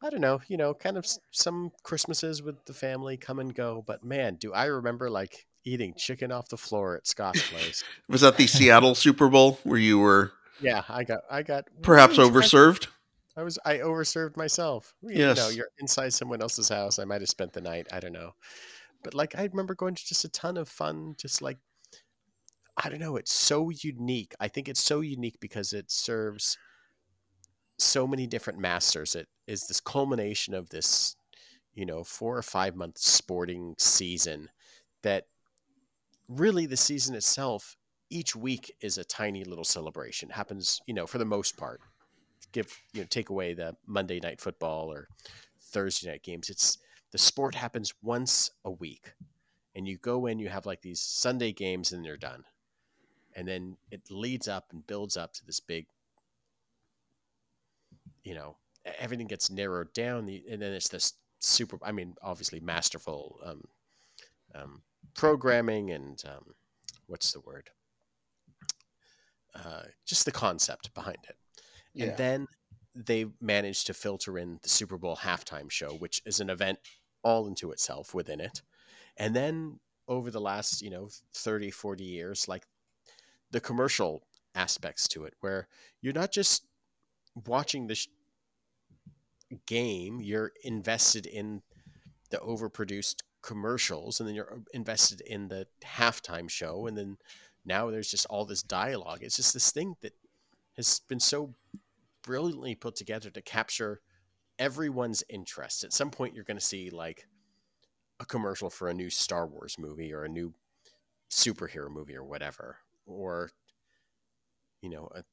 I 0.03 0.11
don't 0.11 0.21
know, 0.21 0.41
you 0.49 0.57
know, 0.57 0.75
kind 0.75 0.99
of 0.99 1.07
some 1.31 1.71
Christmases 1.85 2.43
with 2.43 2.65
the 2.65 2.75
family 2.75 3.17
come 3.17 3.39
and 3.39 3.55
go, 3.55 3.85
but 3.87 4.03
man, 4.05 4.35
do 4.35 4.53
I 4.53 4.65
remember 4.67 5.09
like 5.09 5.47
eating 5.65 5.95
chicken 5.97 6.33
off 6.33 6.49
the 6.49 6.57
floor 6.57 6.97
at 6.97 7.07
Scott's 7.07 7.49
place. 7.53 7.85
Was 8.09 8.23
that 8.23 8.37
the 8.37 8.49
Seattle 8.49 8.95
Super 8.97 9.29
Bowl 9.29 9.61
where 9.65 9.79
you 9.79 9.99
were 9.99 10.33
yeah, 10.61 10.83
I 10.89 11.05
got 11.05 11.21
I 11.31 11.43
got 11.43 11.65
perhaps 11.83 12.17
huge- 12.17 12.29
I- 12.29 12.31
overserved? 12.31 12.87
I 13.37 13.43
was 13.45 13.59
I 13.65 13.79
overserved 13.79 14.37
myself. 14.37 14.93
You 15.03 15.17
Yes. 15.21 15.39
know, 15.39 15.49
you're 15.49 15.69
inside 15.79 16.13
someone 16.13 16.43
else's 16.43 16.69
house. 16.69 16.99
I 16.99 17.05
might 17.05 17.23
have 17.23 17.31
spent 17.31 17.53
the 17.55 17.63
night. 17.63 17.87
I 17.91 17.99
don't 18.01 18.13
know. 18.13 18.35
But 19.03 19.15
like 19.15 19.37
I 19.37 19.45
remember 19.45 19.75
going 19.75 19.95
to 19.95 20.07
just 20.07 20.25
a 20.25 20.29
ton 20.29 20.57
of 20.57 20.69
fun, 20.69 21.15
just 21.19 21.43
like 21.43 21.59
I 22.77 22.89
don't 22.89 23.01
know, 23.01 23.17
it's 23.17 23.35
so 23.35 23.71
unique. 23.71 24.35
I 24.41 24.49
think 24.49 24.69
it's 24.69 24.83
so 24.83 25.01
unique 25.01 25.39
because 25.41 25.73
it 25.73 25.91
serves 25.91 26.57
so 27.79 28.07
many 28.07 28.27
different 28.27 28.59
masters. 28.59 29.15
It 29.15 29.29
is 29.47 29.67
this 29.67 29.81
culmination 29.81 30.55
of 30.55 30.71
this, 30.71 31.17
you 31.75 31.85
know, 31.85 32.03
four 32.05 32.37
or 32.37 32.43
five 32.43 32.75
month 32.77 32.99
sporting 32.99 33.75
season 33.79 34.49
that 35.03 35.27
really 36.29 36.65
the 36.67 36.77
season 36.77 37.15
itself, 37.15 37.77
each 38.09 38.35
week 38.35 38.75
is 38.81 38.99
a 38.99 39.05
tiny 39.05 39.45
little 39.45 39.65
celebration. 39.65 40.31
Happens, 40.31 40.81
you 40.87 40.95
know, 40.95 41.07
for 41.07 41.19
the 41.19 41.25
most 41.25 41.57
part 41.57 41.81
give 42.53 42.79
you 42.93 43.01
know 43.01 43.07
take 43.11 43.31
away 43.31 43.55
the 43.55 43.75
Monday 43.87 44.21
night 44.21 44.41
football 44.41 44.93
or 44.93 45.09
Thursday 45.61 46.11
night 46.11 46.23
games. 46.23 46.51
It's 46.51 46.79
the 47.13 47.19
sport 47.19 47.55
happens 47.55 47.95
once 48.03 48.51
a 48.65 48.71
week, 48.71 49.13
and 49.77 49.87
you 49.87 49.97
go 49.97 50.27
in. 50.27 50.39
You 50.39 50.49
have 50.49 50.67
like 50.67 50.83
these 50.83 51.01
Sunday 51.01 51.53
games, 51.53 51.93
and 51.93 52.05
they're 52.05 52.17
done, 52.17 52.45
and 53.37 53.47
then 53.47 53.77
it 53.91 54.11
leads 54.11 54.49
up 54.49 54.67
and 54.73 54.87
builds 54.87 55.17
up 55.17 55.33
to 55.35 55.47
this 55.47 55.61
big. 55.61 55.87
You 58.25 58.35
know, 58.35 58.57
everything 58.99 59.27
gets 59.27 59.51
narrowed 59.51 59.93
down, 59.93 60.29
and 60.29 60.61
then 60.63 60.73
it's 60.73 60.89
this 60.89 61.15
super. 61.39 61.79
I 61.83 61.93
mean, 61.93 62.17
obviously 62.23 62.61
masterful 62.61 63.39
um, 63.45 63.65
um, 64.55 64.83
programming 65.15 65.91
and 65.91 66.23
um, 66.27 66.55
what's 67.07 67.33
the 67.33 67.41
word? 67.41 67.71
Uh, 69.55 69.83
just 70.07 70.25
the 70.25 70.33
concept 70.33 70.95
behind 70.95 71.19
it. 71.29 71.37
Yeah. 71.95 72.07
And 72.07 72.17
then 72.17 72.47
they 72.95 73.27
managed 73.41 73.87
to 73.89 73.95
filter 73.95 74.39
in 74.39 74.59
the 74.63 74.69
Super 74.69 74.97
Bowl 74.97 75.17
halftime 75.17 75.71
show, 75.71 75.91
which 75.91 76.23
is 76.25 76.41
an 76.41 76.51
event 76.51 76.79
all 77.23 77.47
into 77.47 77.71
itself 77.73 78.15
within 78.15 78.41
it. 78.41 78.63
And 79.17 79.35
then 79.35 79.81
over 80.09 80.31
the 80.31 80.41
last, 80.41 80.83
you 80.83 80.91
know, 80.91 81.09
30, 81.35 81.71
40 81.71 82.05
years, 82.05 82.49
like 82.49 82.65
the 83.51 83.61
commercial 83.61 84.23
aspects 84.55 85.09
to 85.09 85.25
it, 85.25 85.35
where 85.41 85.69
you're 86.01 86.13
not 86.13 86.33
just 86.33 86.67
watching 87.47 87.87
the 87.87 87.95
sh- 87.95 88.09
game, 89.67 90.21
you're 90.21 90.53
invested 90.65 91.27
in 91.27 91.63
the 92.31 92.39
overproduced 92.39 93.17
commercials, 93.43 94.21
and 94.21 94.29
then 94.29 94.35
you're 94.35 94.53
uh, 94.53 94.59
invested 94.73 95.21
in 95.23 95.49
the 95.49 95.67
halftime 95.85 96.49
show. 96.49 96.87
And 96.87 96.97
then 96.97 97.19
now 97.65 97.91
there's 97.91 98.11
just 98.11 98.27
all 98.27 98.45
this 98.45 98.63
dialogue. 98.63 99.19
It's 99.23 99.37
just 99.37 99.53
this 99.53 99.71
thing 99.71 99.95
that 100.01 100.15
has 100.77 101.01
been 101.09 101.21
so 101.21 101.55
brilliantly 102.23 102.75
put 102.75 102.97
together 102.97 103.31
to 103.31 103.43
capture 103.43 104.01
everyone's 104.63 105.25
interest. 105.29 105.83
At 105.83 105.93
some 105.93 106.11
point, 106.11 106.35
you're 106.35 106.45
going 106.45 106.57
to 106.57 106.65
see 106.65 106.89
like 106.89 107.27
a 108.21 108.25
commercial 108.25 108.71
for 108.71 108.89
a 108.89 108.95
new 108.95 109.11
Star 109.11 109.45
Wars 109.45 109.77
movie 109.77 110.13
or 110.15 110.23
a 110.23 110.29
new 110.29 110.55
superhero 111.29 111.91
movie 111.91 112.15
or 112.17 112.23
whatever, 112.23 112.77
or 113.05 113.51
you 114.81 114.89
know, 114.89 115.09
a 115.15 115.25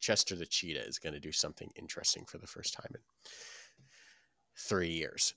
Chester 0.00 0.34
the 0.36 0.46
Cheetah 0.46 0.86
is 0.86 0.98
going 0.98 1.12
to 1.12 1.20
do 1.20 1.32
something 1.32 1.70
interesting 1.76 2.24
for 2.24 2.38
the 2.38 2.46
first 2.46 2.72
time 2.72 2.90
in 2.94 3.00
three 4.56 4.90
years. 4.90 5.34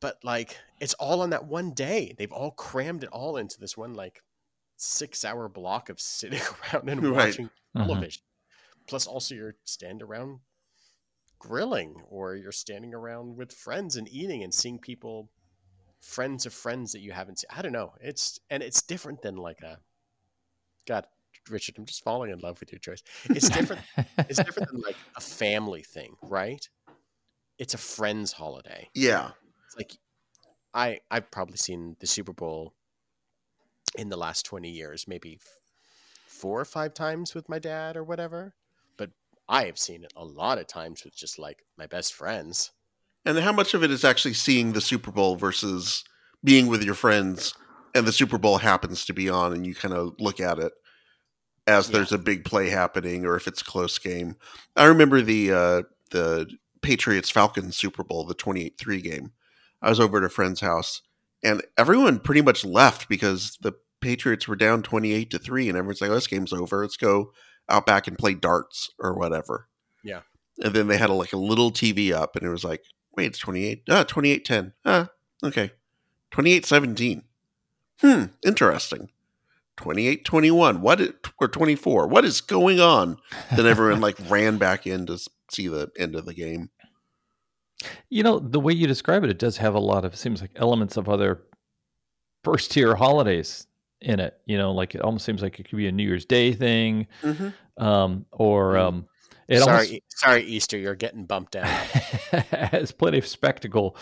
But 0.00 0.18
like, 0.22 0.56
it's 0.80 0.94
all 0.94 1.22
on 1.22 1.30
that 1.30 1.46
one 1.46 1.72
day. 1.72 2.14
They've 2.16 2.32
all 2.32 2.52
crammed 2.52 3.02
it 3.02 3.10
all 3.10 3.36
into 3.36 3.58
this 3.58 3.76
one 3.76 3.94
like 3.94 4.22
six-hour 4.76 5.48
block 5.48 5.88
of 5.88 6.00
sitting 6.00 6.40
around 6.74 6.88
and 6.88 7.02
Right. 7.02 7.26
watching 7.28 7.50
mhm. 7.76 7.86
television. 7.86 8.22
Plus, 8.86 9.06
also 9.08 9.34
you're 9.34 9.56
stand 9.64 10.02
around 10.02 10.40
grilling, 11.46 11.94
or 12.08 12.34
you're 12.34 12.52
standing 12.52 12.94
around 12.94 13.36
with 13.36 13.52
friends 13.52 13.96
and 13.96 14.08
eating 14.08 14.42
and 14.42 14.52
seeing 14.52 14.78
people, 14.78 15.30
friends 16.00 16.46
of 16.46 16.54
friends 16.54 16.92
that 16.92 17.00
you 17.00 17.12
haven't 17.12 17.40
seen. 17.40 17.48
I 17.54 17.62
don't 17.62 17.72
know. 17.72 17.92
It's 18.00 18.38
and 18.50 18.62
it's 18.62 18.82
different 18.82 19.22
than 19.22 19.36
like 19.36 19.60
a. 19.62 19.78
God, 20.86 21.06
Richard, 21.50 21.76
I'm 21.78 21.86
just 21.86 22.04
falling 22.04 22.30
in 22.30 22.38
love 22.38 22.60
with 22.60 22.72
your 22.72 22.78
choice. 22.78 23.02
It's 23.24 23.48
different. 23.48 23.82
it's 24.18 24.38
different 24.44 24.70
than 24.70 24.80
like 24.80 24.96
a 25.16 25.20
family 25.20 25.82
thing, 25.82 26.14
right? 26.22 26.66
It's 27.58 27.74
a 27.74 27.78
friends 27.78 28.32
holiday. 28.32 28.88
Yeah. 28.94 29.30
It's 29.66 29.76
like 29.76 29.92
I 30.72 31.00
I've 31.10 31.30
probably 31.30 31.58
seen 31.58 31.96
the 32.00 32.06
Super 32.06 32.32
Bowl 32.32 32.74
in 33.96 34.08
the 34.08 34.16
last 34.16 34.44
20 34.46 34.68
years, 34.70 35.06
maybe 35.06 35.38
four 36.26 36.60
or 36.60 36.64
five 36.64 36.94
times 36.94 37.34
with 37.34 37.48
my 37.48 37.58
dad 37.58 37.96
or 37.96 38.02
whatever. 38.04 38.54
I 39.48 39.64
have 39.66 39.78
seen 39.78 40.04
it 40.04 40.12
a 40.16 40.24
lot 40.24 40.58
of 40.58 40.66
times 40.66 41.04
with 41.04 41.14
just 41.16 41.38
like 41.38 41.64
my 41.76 41.86
best 41.86 42.14
friends. 42.14 42.70
And 43.26 43.38
how 43.38 43.52
much 43.52 43.74
of 43.74 43.82
it 43.82 43.90
is 43.90 44.04
actually 44.04 44.34
seeing 44.34 44.72
the 44.72 44.80
Super 44.80 45.10
Bowl 45.10 45.36
versus 45.36 46.04
being 46.42 46.66
with 46.66 46.82
your 46.82 46.94
friends 46.94 47.54
and 47.94 48.06
the 48.06 48.12
Super 48.12 48.38
Bowl 48.38 48.58
happens 48.58 49.04
to 49.06 49.12
be 49.14 49.28
on 49.30 49.52
and 49.52 49.66
you 49.66 49.74
kind 49.74 49.94
of 49.94 50.14
look 50.18 50.40
at 50.40 50.58
it 50.58 50.72
as 51.66 51.88
Yeah. 51.88 51.94
there's 51.94 52.12
a 52.12 52.18
big 52.18 52.44
play 52.44 52.68
happening 52.68 53.24
or 53.24 53.36
if 53.36 53.46
it's 53.46 53.62
a 53.62 53.64
close 53.64 53.98
game. 53.98 54.36
I 54.76 54.84
remember 54.84 55.20
the 55.22 55.52
uh 55.52 55.82
the 56.10 56.50
Patriots 56.82 57.30
Falcons 57.30 57.76
Super 57.76 58.04
Bowl, 58.04 58.24
the 58.24 58.34
28-3 58.34 59.02
game. 59.02 59.32
I 59.80 59.88
was 59.88 59.98
over 60.00 60.18
at 60.18 60.24
a 60.24 60.28
friend's 60.28 60.60
house 60.60 61.00
and 61.42 61.62
everyone 61.78 62.20
pretty 62.20 62.42
much 62.42 62.64
left 62.64 63.08
because 63.08 63.56
the 63.62 63.72
Patriots 64.00 64.46
were 64.46 64.56
down 64.56 64.82
28 64.82 65.30
to 65.30 65.38
3 65.38 65.68
and 65.70 65.78
everyone's 65.78 66.00
like, 66.02 66.10
"Oh, 66.10 66.14
this 66.14 66.26
game's 66.26 66.52
over. 66.52 66.82
Let's 66.82 66.98
go 66.98 67.32
out 67.68 67.86
back 67.86 68.06
and 68.06 68.18
play 68.18 68.34
darts 68.34 68.90
or 68.98 69.14
whatever." 69.14 69.68
Yeah. 70.02 70.20
And 70.62 70.72
then 70.72 70.86
they 70.86 70.98
had 70.98 71.10
a, 71.10 71.14
like 71.14 71.32
a 71.32 71.38
little 71.38 71.72
TV 71.72 72.12
up 72.12 72.36
and 72.36 72.46
it 72.46 72.50
was 72.50 72.62
like 72.62 72.84
Wait, 73.16 73.26
it's 73.26 73.38
28. 73.38 73.82
Ah, 73.88 74.04
28 74.04 74.44
10. 74.44 74.72
Ah, 74.84 75.08
okay. 75.42 75.70
28 76.30 76.66
17. 76.66 77.22
Hmm, 78.00 78.24
interesting. 78.44 79.10
28 79.76 80.24
21. 80.24 80.80
What 80.80 81.00
is, 81.00 81.12
or 81.40 81.48
24. 81.48 82.08
What 82.08 82.24
is 82.24 82.40
going 82.40 82.80
on? 82.80 83.18
Then 83.54 83.66
everyone 83.66 84.00
like 84.00 84.16
ran 84.28 84.58
back 84.58 84.86
in 84.86 85.06
to 85.06 85.18
see 85.50 85.68
the 85.68 85.90
end 85.98 86.14
of 86.14 86.26
the 86.26 86.34
game. 86.34 86.70
You 88.08 88.22
know, 88.22 88.38
the 88.38 88.60
way 88.60 88.72
you 88.72 88.86
describe 88.86 89.24
it, 89.24 89.30
it 89.30 89.38
does 89.38 89.58
have 89.58 89.74
a 89.74 89.80
lot 89.80 90.04
of 90.04 90.16
seems 90.16 90.40
like 90.40 90.52
elements 90.56 90.96
of 90.96 91.08
other 91.08 91.42
first 92.42 92.72
tier 92.72 92.96
holidays 92.96 93.66
in 94.04 94.20
it. 94.20 94.38
You 94.46 94.58
know, 94.58 94.72
like 94.72 94.94
it 94.94 95.00
almost 95.00 95.24
seems 95.24 95.42
like 95.42 95.58
it 95.58 95.68
could 95.68 95.76
be 95.76 95.88
a 95.88 95.92
New 95.92 96.04
Year's 96.06 96.24
Day 96.26 96.52
thing, 96.52 97.06
um, 97.78 98.26
or 98.30 98.74
Mm. 98.74 98.80
um, 98.80 99.08
it 99.48 99.60
sorry, 99.60 99.86
almost 99.86 100.00
sorry, 100.08 100.42
Easter, 100.44 100.78
you're 100.78 100.94
getting 100.94 101.26
bumped 101.26 101.52
down. 101.52 101.66
has 102.50 102.92
plenty 102.92 103.18
of 103.18 103.26
spectacle 103.26 103.96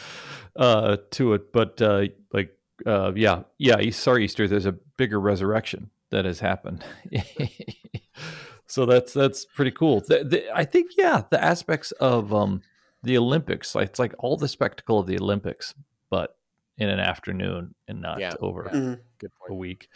uh, 0.56 0.98
to 1.12 1.34
it. 1.34 1.52
But 1.52 1.80
uh, 1.82 2.06
like, 2.32 2.56
uh, 2.86 3.12
yeah, 3.16 3.42
yeah. 3.58 3.90
Sorry, 3.90 4.24
Easter. 4.24 4.46
There's 4.46 4.66
a 4.66 4.72
bigger 4.96 5.20
resurrection 5.20 5.90
that 6.10 6.24
has 6.26 6.38
happened. 6.40 6.84
so 8.66 8.86
that's 8.86 9.12
that's 9.12 9.44
pretty 9.44 9.70
cool. 9.72 10.00
The, 10.00 10.24
the, 10.24 10.56
I 10.56 10.64
think, 10.64 10.92
yeah, 10.96 11.22
the 11.30 11.42
aspects 11.42 11.90
of 11.92 12.32
um, 12.32 12.62
the 13.02 13.18
Olympics, 13.18 13.74
like, 13.74 13.88
it's 13.88 13.98
like 13.98 14.14
all 14.18 14.36
the 14.36 14.48
spectacle 14.48 14.98
of 15.00 15.06
the 15.06 15.18
Olympics, 15.18 15.74
but 16.10 16.36
in 16.78 16.88
an 16.88 17.00
afternoon 17.00 17.74
and 17.88 18.00
not 18.00 18.20
Yeah, 18.20 18.34
over 18.40 18.68
yeah. 18.72 18.78
Mhm. 18.78 19.00
Good 19.18 19.30
a 19.48 19.54
week. 19.54 19.88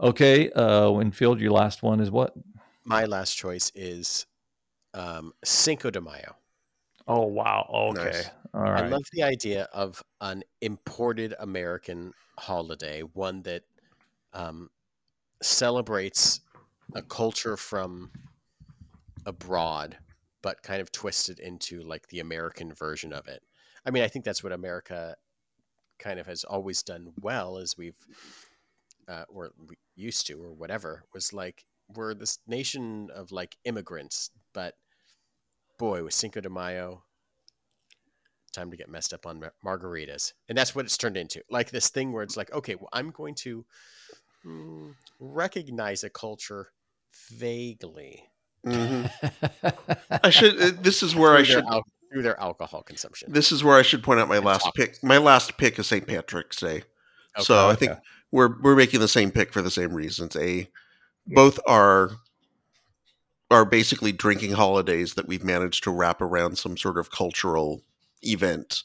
Okay, 0.00 0.50
uh, 0.50 0.90
Winfield, 0.90 1.40
your 1.40 1.52
last 1.52 1.82
one 1.82 2.00
is 2.00 2.10
what? 2.10 2.34
My 2.84 3.04
last 3.04 3.36
choice 3.36 3.72
is 3.74 4.26
um, 4.94 5.32
Cinco 5.44 5.90
de 5.90 6.00
Mayo. 6.00 6.36
Oh 7.06 7.26
wow. 7.26 7.68
Okay. 7.90 8.04
Nice. 8.04 8.30
All 8.54 8.62
right. 8.62 8.84
I 8.84 8.88
love 8.88 9.02
the 9.12 9.22
idea 9.22 9.64
of 9.72 10.02
an 10.20 10.42
imported 10.60 11.34
American 11.38 12.12
holiday, 12.38 13.00
one 13.00 13.42
that 13.42 13.62
um, 14.32 14.70
celebrates 15.42 16.40
a 16.94 17.02
culture 17.02 17.56
from 17.56 18.10
abroad, 19.26 19.98
but 20.42 20.62
kind 20.62 20.80
of 20.80 20.92
twisted 20.92 21.40
into 21.40 21.82
like 21.82 22.06
the 22.08 22.20
American 22.20 22.72
version 22.72 23.12
of 23.12 23.26
it. 23.26 23.42
I 23.84 23.90
mean, 23.90 24.02
I 24.02 24.08
think 24.08 24.24
that's 24.24 24.42
what 24.42 24.52
America 24.52 25.16
kind 25.98 26.18
of 26.20 26.26
has 26.26 26.44
always 26.44 26.82
done 26.82 27.12
well, 27.20 27.58
as 27.58 27.76
we've 27.76 27.96
uh, 29.08 29.24
or 29.28 29.50
we 29.68 29.76
used 29.96 30.26
to, 30.26 30.34
or 30.42 30.52
whatever, 30.52 31.04
was 31.14 31.32
like 31.32 31.64
we're 31.94 32.14
this 32.14 32.38
nation 32.46 33.08
of 33.14 33.32
like 33.32 33.56
immigrants, 33.64 34.30
but 34.52 34.74
boy, 35.78 36.04
with 36.04 36.12
Cinco 36.12 36.40
de 36.40 36.50
Mayo, 36.50 37.02
time 38.52 38.70
to 38.70 38.76
get 38.76 38.88
messed 38.88 39.12
up 39.14 39.26
on 39.26 39.40
mar- 39.40 39.54
margaritas, 39.64 40.32
and 40.48 40.56
that's 40.58 40.74
what 40.74 40.84
it's 40.84 40.96
turned 40.98 41.16
into. 41.16 41.42
Like 41.50 41.70
this 41.70 41.88
thing 41.88 42.12
where 42.12 42.22
it's 42.22 42.36
like, 42.36 42.52
okay, 42.52 42.74
well, 42.74 42.88
I'm 42.92 43.10
going 43.10 43.34
to 43.36 43.64
mm, 44.46 44.94
recognize 45.20 46.04
a 46.04 46.10
culture 46.10 46.68
vaguely. 47.30 48.24
Mhm. 48.66 49.10
I 50.24 50.30
should. 50.30 50.60
uh, 50.60 50.70
This 50.82 51.02
is 51.02 51.14
where 51.14 51.34
I 51.36 51.42
should. 51.42 51.64
al- 51.64 51.84
through 52.10 52.22
their 52.22 52.38
alcohol 52.40 52.82
consumption. 52.82 53.32
This 53.32 53.52
is 53.52 53.62
where 53.62 53.76
I 53.76 53.82
should 53.82 54.02
point 54.02 54.20
out 54.20 54.28
my 54.28 54.38
last 54.38 54.68
pick. 54.74 55.02
My 55.02 55.18
last 55.18 55.56
pick 55.58 55.78
is 55.78 55.86
St. 55.86 56.06
Patrick's 56.06 56.58
Day. 56.58 56.82
So 57.38 57.68
I 57.68 57.74
think 57.74 57.92
we're 58.32 58.60
we're 58.60 58.76
making 58.76 59.00
the 59.00 59.08
same 59.08 59.30
pick 59.30 59.52
for 59.52 59.62
the 59.62 59.70
same 59.70 59.92
reasons. 59.92 60.34
A 60.36 60.68
both 61.26 61.60
are 61.66 62.10
are 63.50 63.64
basically 63.64 64.12
drinking 64.12 64.52
holidays 64.52 65.14
that 65.14 65.26
we've 65.26 65.44
managed 65.44 65.84
to 65.84 65.90
wrap 65.90 66.20
around 66.20 66.58
some 66.58 66.76
sort 66.76 66.98
of 66.98 67.10
cultural 67.10 67.82
event 68.22 68.82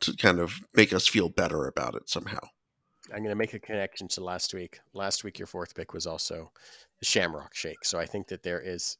to 0.00 0.14
kind 0.16 0.38
of 0.38 0.60
make 0.74 0.92
us 0.92 1.08
feel 1.08 1.28
better 1.28 1.66
about 1.66 1.94
it 1.94 2.08
somehow. 2.08 2.40
I'm 3.12 3.18
going 3.18 3.30
to 3.30 3.36
make 3.36 3.54
a 3.54 3.58
connection 3.58 4.08
to 4.08 4.24
last 4.24 4.54
week. 4.54 4.80
Last 4.92 5.24
week, 5.24 5.38
your 5.38 5.46
fourth 5.46 5.74
pick 5.74 5.92
was 5.92 6.06
also 6.06 6.50
the 6.98 7.04
Shamrock 7.04 7.54
Shake. 7.54 7.84
So 7.84 7.98
I 7.98 8.06
think 8.06 8.28
that 8.28 8.42
there 8.42 8.60
is 8.60 8.98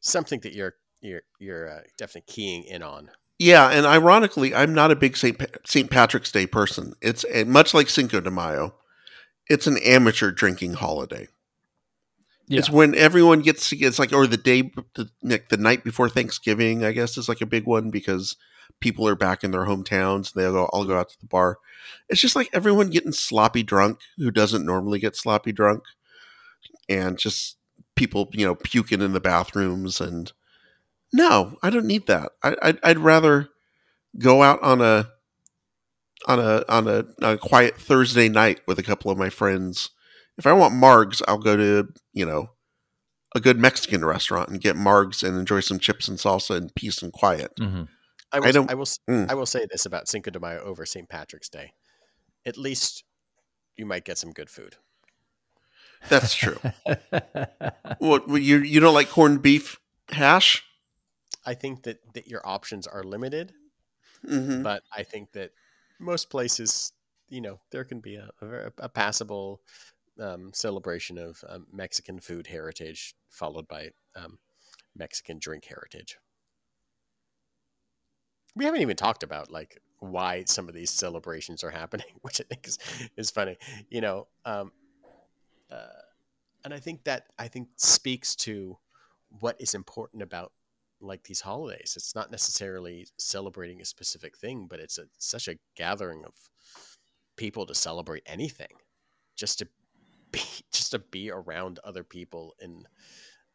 something 0.00 0.40
that 0.40 0.54
you're 0.54 0.76
you're 1.00 1.22
you're 1.38 1.68
uh, 1.68 1.80
definitely 1.96 2.32
keying 2.32 2.64
in 2.64 2.82
on. 2.82 3.10
Yeah, 3.38 3.70
and 3.70 3.86
ironically, 3.86 4.54
I'm 4.54 4.74
not 4.74 4.90
a 4.90 4.96
big 4.96 5.16
St. 5.16 5.38
Pa- 5.38 5.46
St. 5.64 5.90
Patrick's 5.90 6.32
Day 6.32 6.46
person. 6.46 6.94
It's 7.00 7.24
and 7.24 7.50
much 7.50 7.72
like 7.72 7.88
Cinco 7.88 8.20
de 8.20 8.30
Mayo. 8.30 8.74
It's 9.48 9.66
an 9.66 9.78
amateur 9.78 10.30
drinking 10.30 10.74
holiday. 10.74 11.28
Yeah. 12.48 12.60
It's 12.60 12.70
when 12.70 12.94
everyone 12.94 13.42
gets 13.42 13.70
to 13.70 13.76
it's 13.76 13.98
like 13.98 14.12
or 14.12 14.26
the 14.26 14.36
day 14.36 14.72
the, 14.94 15.08
like 15.22 15.50
the 15.50 15.56
night 15.56 15.84
before 15.84 16.08
Thanksgiving, 16.08 16.84
I 16.84 16.92
guess 16.92 17.16
is 17.16 17.28
like 17.28 17.40
a 17.40 17.46
big 17.46 17.66
one 17.66 17.90
because 17.90 18.36
people 18.80 19.06
are 19.06 19.14
back 19.14 19.44
in 19.44 19.50
their 19.50 19.66
hometowns. 19.66 20.32
They'll 20.32 20.52
go 20.52 20.64
all 20.66 20.84
go 20.84 20.98
out 20.98 21.10
to 21.10 21.20
the 21.20 21.26
bar. 21.26 21.58
It's 22.08 22.20
just 22.20 22.36
like 22.36 22.48
everyone 22.52 22.90
getting 22.90 23.12
sloppy 23.12 23.62
drunk 23.62 24.00
who 24.16 24.30
doesn't 24.30 24.66
normally 24.66 24.98
get 24.98 25.14
sloppy 25.14 25.52
drunk, 25.52 25.82
and 26.88 27.18
just 27.18 27.58
people 27.96 28.30
you 28.32 28.46
know 28.46 28.54
puking 28.54 29.02
in 29.02 29.12
the 29.12 29.20
bathrooms 29.20 30.00
and 30.00 30.32
no, 31.12 31.56
I 31.62 31.70
don't 31.70 31.86
need 31.86 32.06
that. 32.06 32.32
I, 32.42 32.56
I'd, 32.62 32.78
I'd 32.82 32.98
rather 32.98 33.48
go 34.18 34.42
out 34.42 34.62
on 34.62 34.80
a 34.80 35.08
on 36.26 36.38
a 36.40 36.64
on 36.68 36.88
a, 36.88 37.04
a 37.22 37.36
quiet 37.38 37.76
Thursday 37.76 38.28
night 38.28 38.60
with 38.66 38.78
a 38.78 38.82
couple 38.82 39.10
of 39.10 39.18
my 39.18 39.30
friends. 39.30 39.90
If 40.36 40.46
I 40.46 40.52
want 40.52 40.74
margs, 40.74 41.22
I'll 41.28 41.38
go 41.38 41.56
to 41.56 41.88
you 42.12 42.26
know 42.26 42.50
a 43.34 43.40
good 43.40 43.58
Mexican 43.58 44.04
restaurant 44.04 44.48
and 44.48 44.60
get 44.60 44.76
margs 44.76 45.22
and 45.26 45.36
enjoy 45.38 45.60
some 45.60 45.78
chips 45.78 46.08
and 46.08 46.18
salsa 46.18 46.56
and 46.56 46.74
peace 46.74 47.02
and 47.02 47.12
quiet. 47.12 47.52
Mhm. 47.58 47.88
I 48.32 48.40
will, 48.40 48.46
I, 48.46 48.52
don't- 48.52 48.70
I 48.70 48.74
will 48.74 48.82
s- 48.82 48.98
mm. 49.08 49.30
I 49.30 49.34
will 49.34 49.46
say 49.46 49.66
this 49.70 49.86
about 49.86 50.08
Cinco 50.08 50.30
de 50.30 50.38
Mayo 50.40 50.60
over 50.62 50.84
St. 50.84 51.08
Patrick's 51.08 51.48
Day. 51.48 51.72
At 52.44 52.56
least 52.58 53.04
you 53.76 53.86
might 53.86 54.04
get 54.04 54.18
some 54.18 54.32
good 54.32 54.50
food. 54.50 54.76
That's 56.08 56.34
true. 56.34 56.58
what 57.98 58.28
what, 58.28 58.42
you 58.42 58.58
you 58.58 58.80
don't 58.80 58.94
like 58.94 59.08
corned 59.10 59.42
beef 59.42 59.78
hash? 60.10 60.62
I 61.48 61.54
think 61.54 61.82
that, 61.84 61.98
that 62.12 62.26
your 62.26 62.46
options 62.46 62.86
are 62.86 63.02
limited, 63.02 63.54
Mm-hmm. 64.26 64.62
but 64.62 64.82
I 64.94 65.02
think 65.02 65.32
that 65.32 65.50
most 65.98 66.30
places, 66.30 66.92
you 67.28 67.40
know, 67.40 67.60
there 67.70 67.84
can 67.84 68.00
be 68.00 68.16
a, 68.16 68.28
a, 68.42 68.72
a 68.78 68.88
passable 68.88 69.60
um, 70.20 70.50
celebration 70.52 71.18
of 71.18 71.42
um, 71.48 71.66
Mexican 71.72 72.18
food 72.20 72.46
heritage 72.46 73.14
followed 73.30 73.68
by 73.68 73.90
um, 74.16 74.38
Mexican 74.96 75.38
drink 75.38 75.64
heritage. 75.64 76.18
We 78.56 78.64
haven't 78.64 78.80
even 78.80 78.96
talked 78.96 79.22
about 79.22 79.50
like 79.50 79.80
why 80.00 80.44
some 80.44 80.68
of 80.68 80.74
these 80.74 80.90
celebrations 80.90 81.62
are 81.62 81.70
happening, 81.70 82.06
which 82.22 82.40
I 82.40 82.44
think 82.44 82.66
is, 82.66 82.78
is 83.16 83.30
funny. 83.30 83.56
You 83.88 84.00
know, 84.00 84.26
um, 84.44 84.72
uh, 85.70 86.02
and 86.64 86.74
I 86.74 86.80
think 86.80 87.04
that 87.04 87.26
I 87.38 87.48
think 87.48 87.68
speaks 87.76 88.34
to 88.36 88.78
what 89.40 89.56
is 89.60 89.74
important 89.74 90.22
about 90.22 90.52
like 91.00 91.22
these 91.24 91.40
holidays. 91.40 91.94
It's 91.96 92.14
not 92.14 92.30
necessarily 92.30 93.06
celebrating 93.18 93.80
a 93.80 93.84
specific 93.84 94.36
thing, 94.36 94.66
but 94.68 94.80
it's 94.80 94.98
a, 94.98 95.04
such 95.18 95.48
a 95.48 95.58
gathering 95.76 96.24
of 96.24 96.34
people 97.36 97.66
to 97.66 97.74
celebrate 97.74 98.22
anything, 98.26 98.72
just 99.36 99.58
to 99.60 99.68
be 100.32 100.42
just 100.72 100.90
to 100.90 100.98
be 100.98 101.30
around 101.30 101.78
other 101.84 102.04
people 102.04 102.54
in 102.60 102.84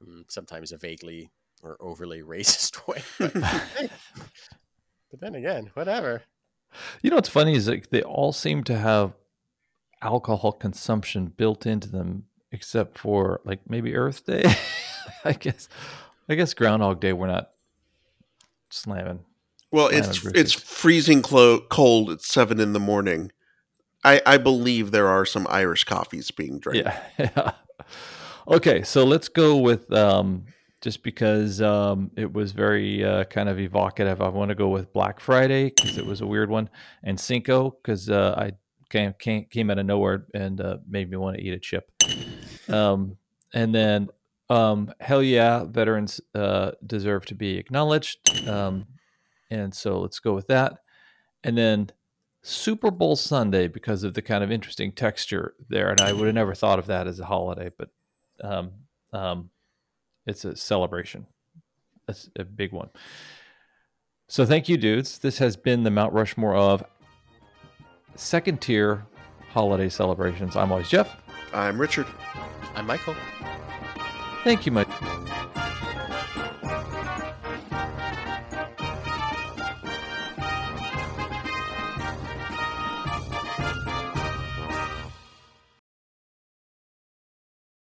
mm, 0.04 0.24
sometimes 0.30 0.72
a 0.72 0.78
vaguely 0.78 1.30
or 1.62 1.78
overly 1.80 2.22
racist 2.24 2.88
way. 2.88 3.04
But, 3.20 3.34
but 5.12 5.20
then 5.20 5.36
again, 5.36 5.72
whatever. 5.74 6.24
You 7.04 7.12
know 7.12 7.18
what's 7.18 7.30
funny 7.30 7.56
is 7.56 7.68
like 7.68 7.90
they 7.90 8.02
all 8.02 8.34
seem 8.34 8.64
to 8.64 8.78
have 8.78 9.14
alcohol 10.02 10.52
consumption 10.52 11.28
built 11.28 11.68
into 11.68 11.90
them, 11.90 12.26
except 12.52 12.98
for 12.98 13.42
like 13.46 13.60
maybe 13.70 13.96
Earth 13.96 14.26
Day. 14.26 14.44
I 15.26 15.34
guess. 15.34 15.70
I 16.30 16.36
guess 16.36 16.54
Groundhog 16.54 17.00
Day 17.00 17.14
we're 17.14 17.28
not 17.28 17.52
slamming. 18.70 19.26
Well, 19.72 19.90
Planet 19.90 20.10
it's 20.10 20.26
it's 20.26 20.54
freezing 20.54 21.22
clo- 21.22 21.62
cold 21.62 22.10
at 22.10 22.22
seven 22.22 22.60
in 22.60 22.74
the 22.74 22.80
morning. 22.80 23.32
I, 24.04 24.22
I 24.26 24.38
believe 24.38 24.92
there 24.92 25.08
are 25.08 25.26
some 25.26 25.48
Irish 25.50 25.86
coffees 25.86 26.30
being 26.32 26.60
drank. 26.60 26.86
Yeah. 26.86 27.04
yeah. 27.18 27.52
Okay, 28.48 28.84
so 28.84 29.06
let's 29.06 29.30
go 29.30 29.58
with 29.58 29.92
um, 29.94 30.46
just 30.82 31.02
because 31.04 31.62
um, 31.62 32.12
it 32.18 32.32
was 32.32 32.52
very 32.52 33.04
uh, 33.04 33.24
kind 33.26 33.48
of 33.48 33.60
evocative. 33.60 34.22
I 34.22 34.28
want 34.28 34.50
to 34.50 34.56
go 34.56 34.68
with 34.68 34.92
Black 34.92 35.22
Friday 35.22 35.70
because 35.70 35.98
it 35.98 36.06
was 36.06 36.20
a 36.20 36.28
weird 36.28 36.50
one, 36.50 36.70
and 37.04 37.18
Cinco 37.18 37.72
because 37.72 38.10
uh, 38.10 38.36
I 38.38 38.52
came, 38.90 39.14
came 39.18 39.46
came 39.46 39.70
out 39.70 39.80
of 39.80 39.86
nowhere 39.86 40.26
and 40.34 40.60
uh, 40.60 40.78
made 40.88 41.10
me 41.10 41.16
want 41.16 41.38
to 41.38 41.44
eat 41.44 41.54
a 41.54 41.60
chip. 41.60 41.90
Um, 42.68 43.18
and 43.54 43.74
then 43.74 44.10
um, 44.54 44.94
hell 45.00 45.24
yeah, 45.24 45.64
veterans 45.64 46.22
uh, 46.36 46.72
deserve 46.86 47.26
to 47.26 47.36
be 47.36 47.58
acknowledged. 47.58 48.48
Um, 48.48 48.86
and 49.50 49.74
so 49.74 50.00
let's 50.00 50.20
go 50.20 50.34
with 50.34 50.48
that. 50.48 50.80
And 51.44 51.58
then 51.58 51.90
Super 52.44 52.92
Bowl 52.92 53.16
Sunday 53.16 53.68
because 53.68 54.04
of 54.04 54.14
the 54.14 54.22
kind 54.22 54.44
of 54.44 54.52
interesting 54.52 54.92
texture 54.92 55.56
there, 55.70 55.90
and 55.90 56.00
I 56.02 56.14
would 56.14 56.26
have 56.26 56.36
never 56.36 56.54
thought 56.54 56.80
of 56.80 56.88
that 56.88 57.08
as 57.08 57.20
a 57.20 57.26
holiday, 57.26 57.72
but 57.78 57.90
um, 58.44 58.72
um, 59.12 59.50
it's 60.28 60.46
a 60.46 60.56
celebration. 60.56 61.26
That's 62.06 62.30
a 62.38 62.44
big 62.44 62.74
one. 62.74 62.90
So 64.28 64.46
thank 64.46 64.70
you, 64.70 64.78
dudes. 64.78 65.20
This 65.20 65.38
has 65.40 65.56
been 65.56 65.84
the 65.84 65.92
Mount 65.92 66.14
Rushmore 66.14 66.56
of 66.56 66.84
second 68.16 68.62
tier 68.62 69.06
holiday 69.50 69.90
celebrations. 69.90 70.56
I'm 70.56 70.72
always 70.72 70.90
Jeff. 70.90 71.16
I'm 71.54 71.80
Richard. 71.80 72.08
I'm 72.76 72.88
Michael. 72.88 73.16
Thank 74.44 74.66
you, 74.66 74.72
Mike. 74.74 74.90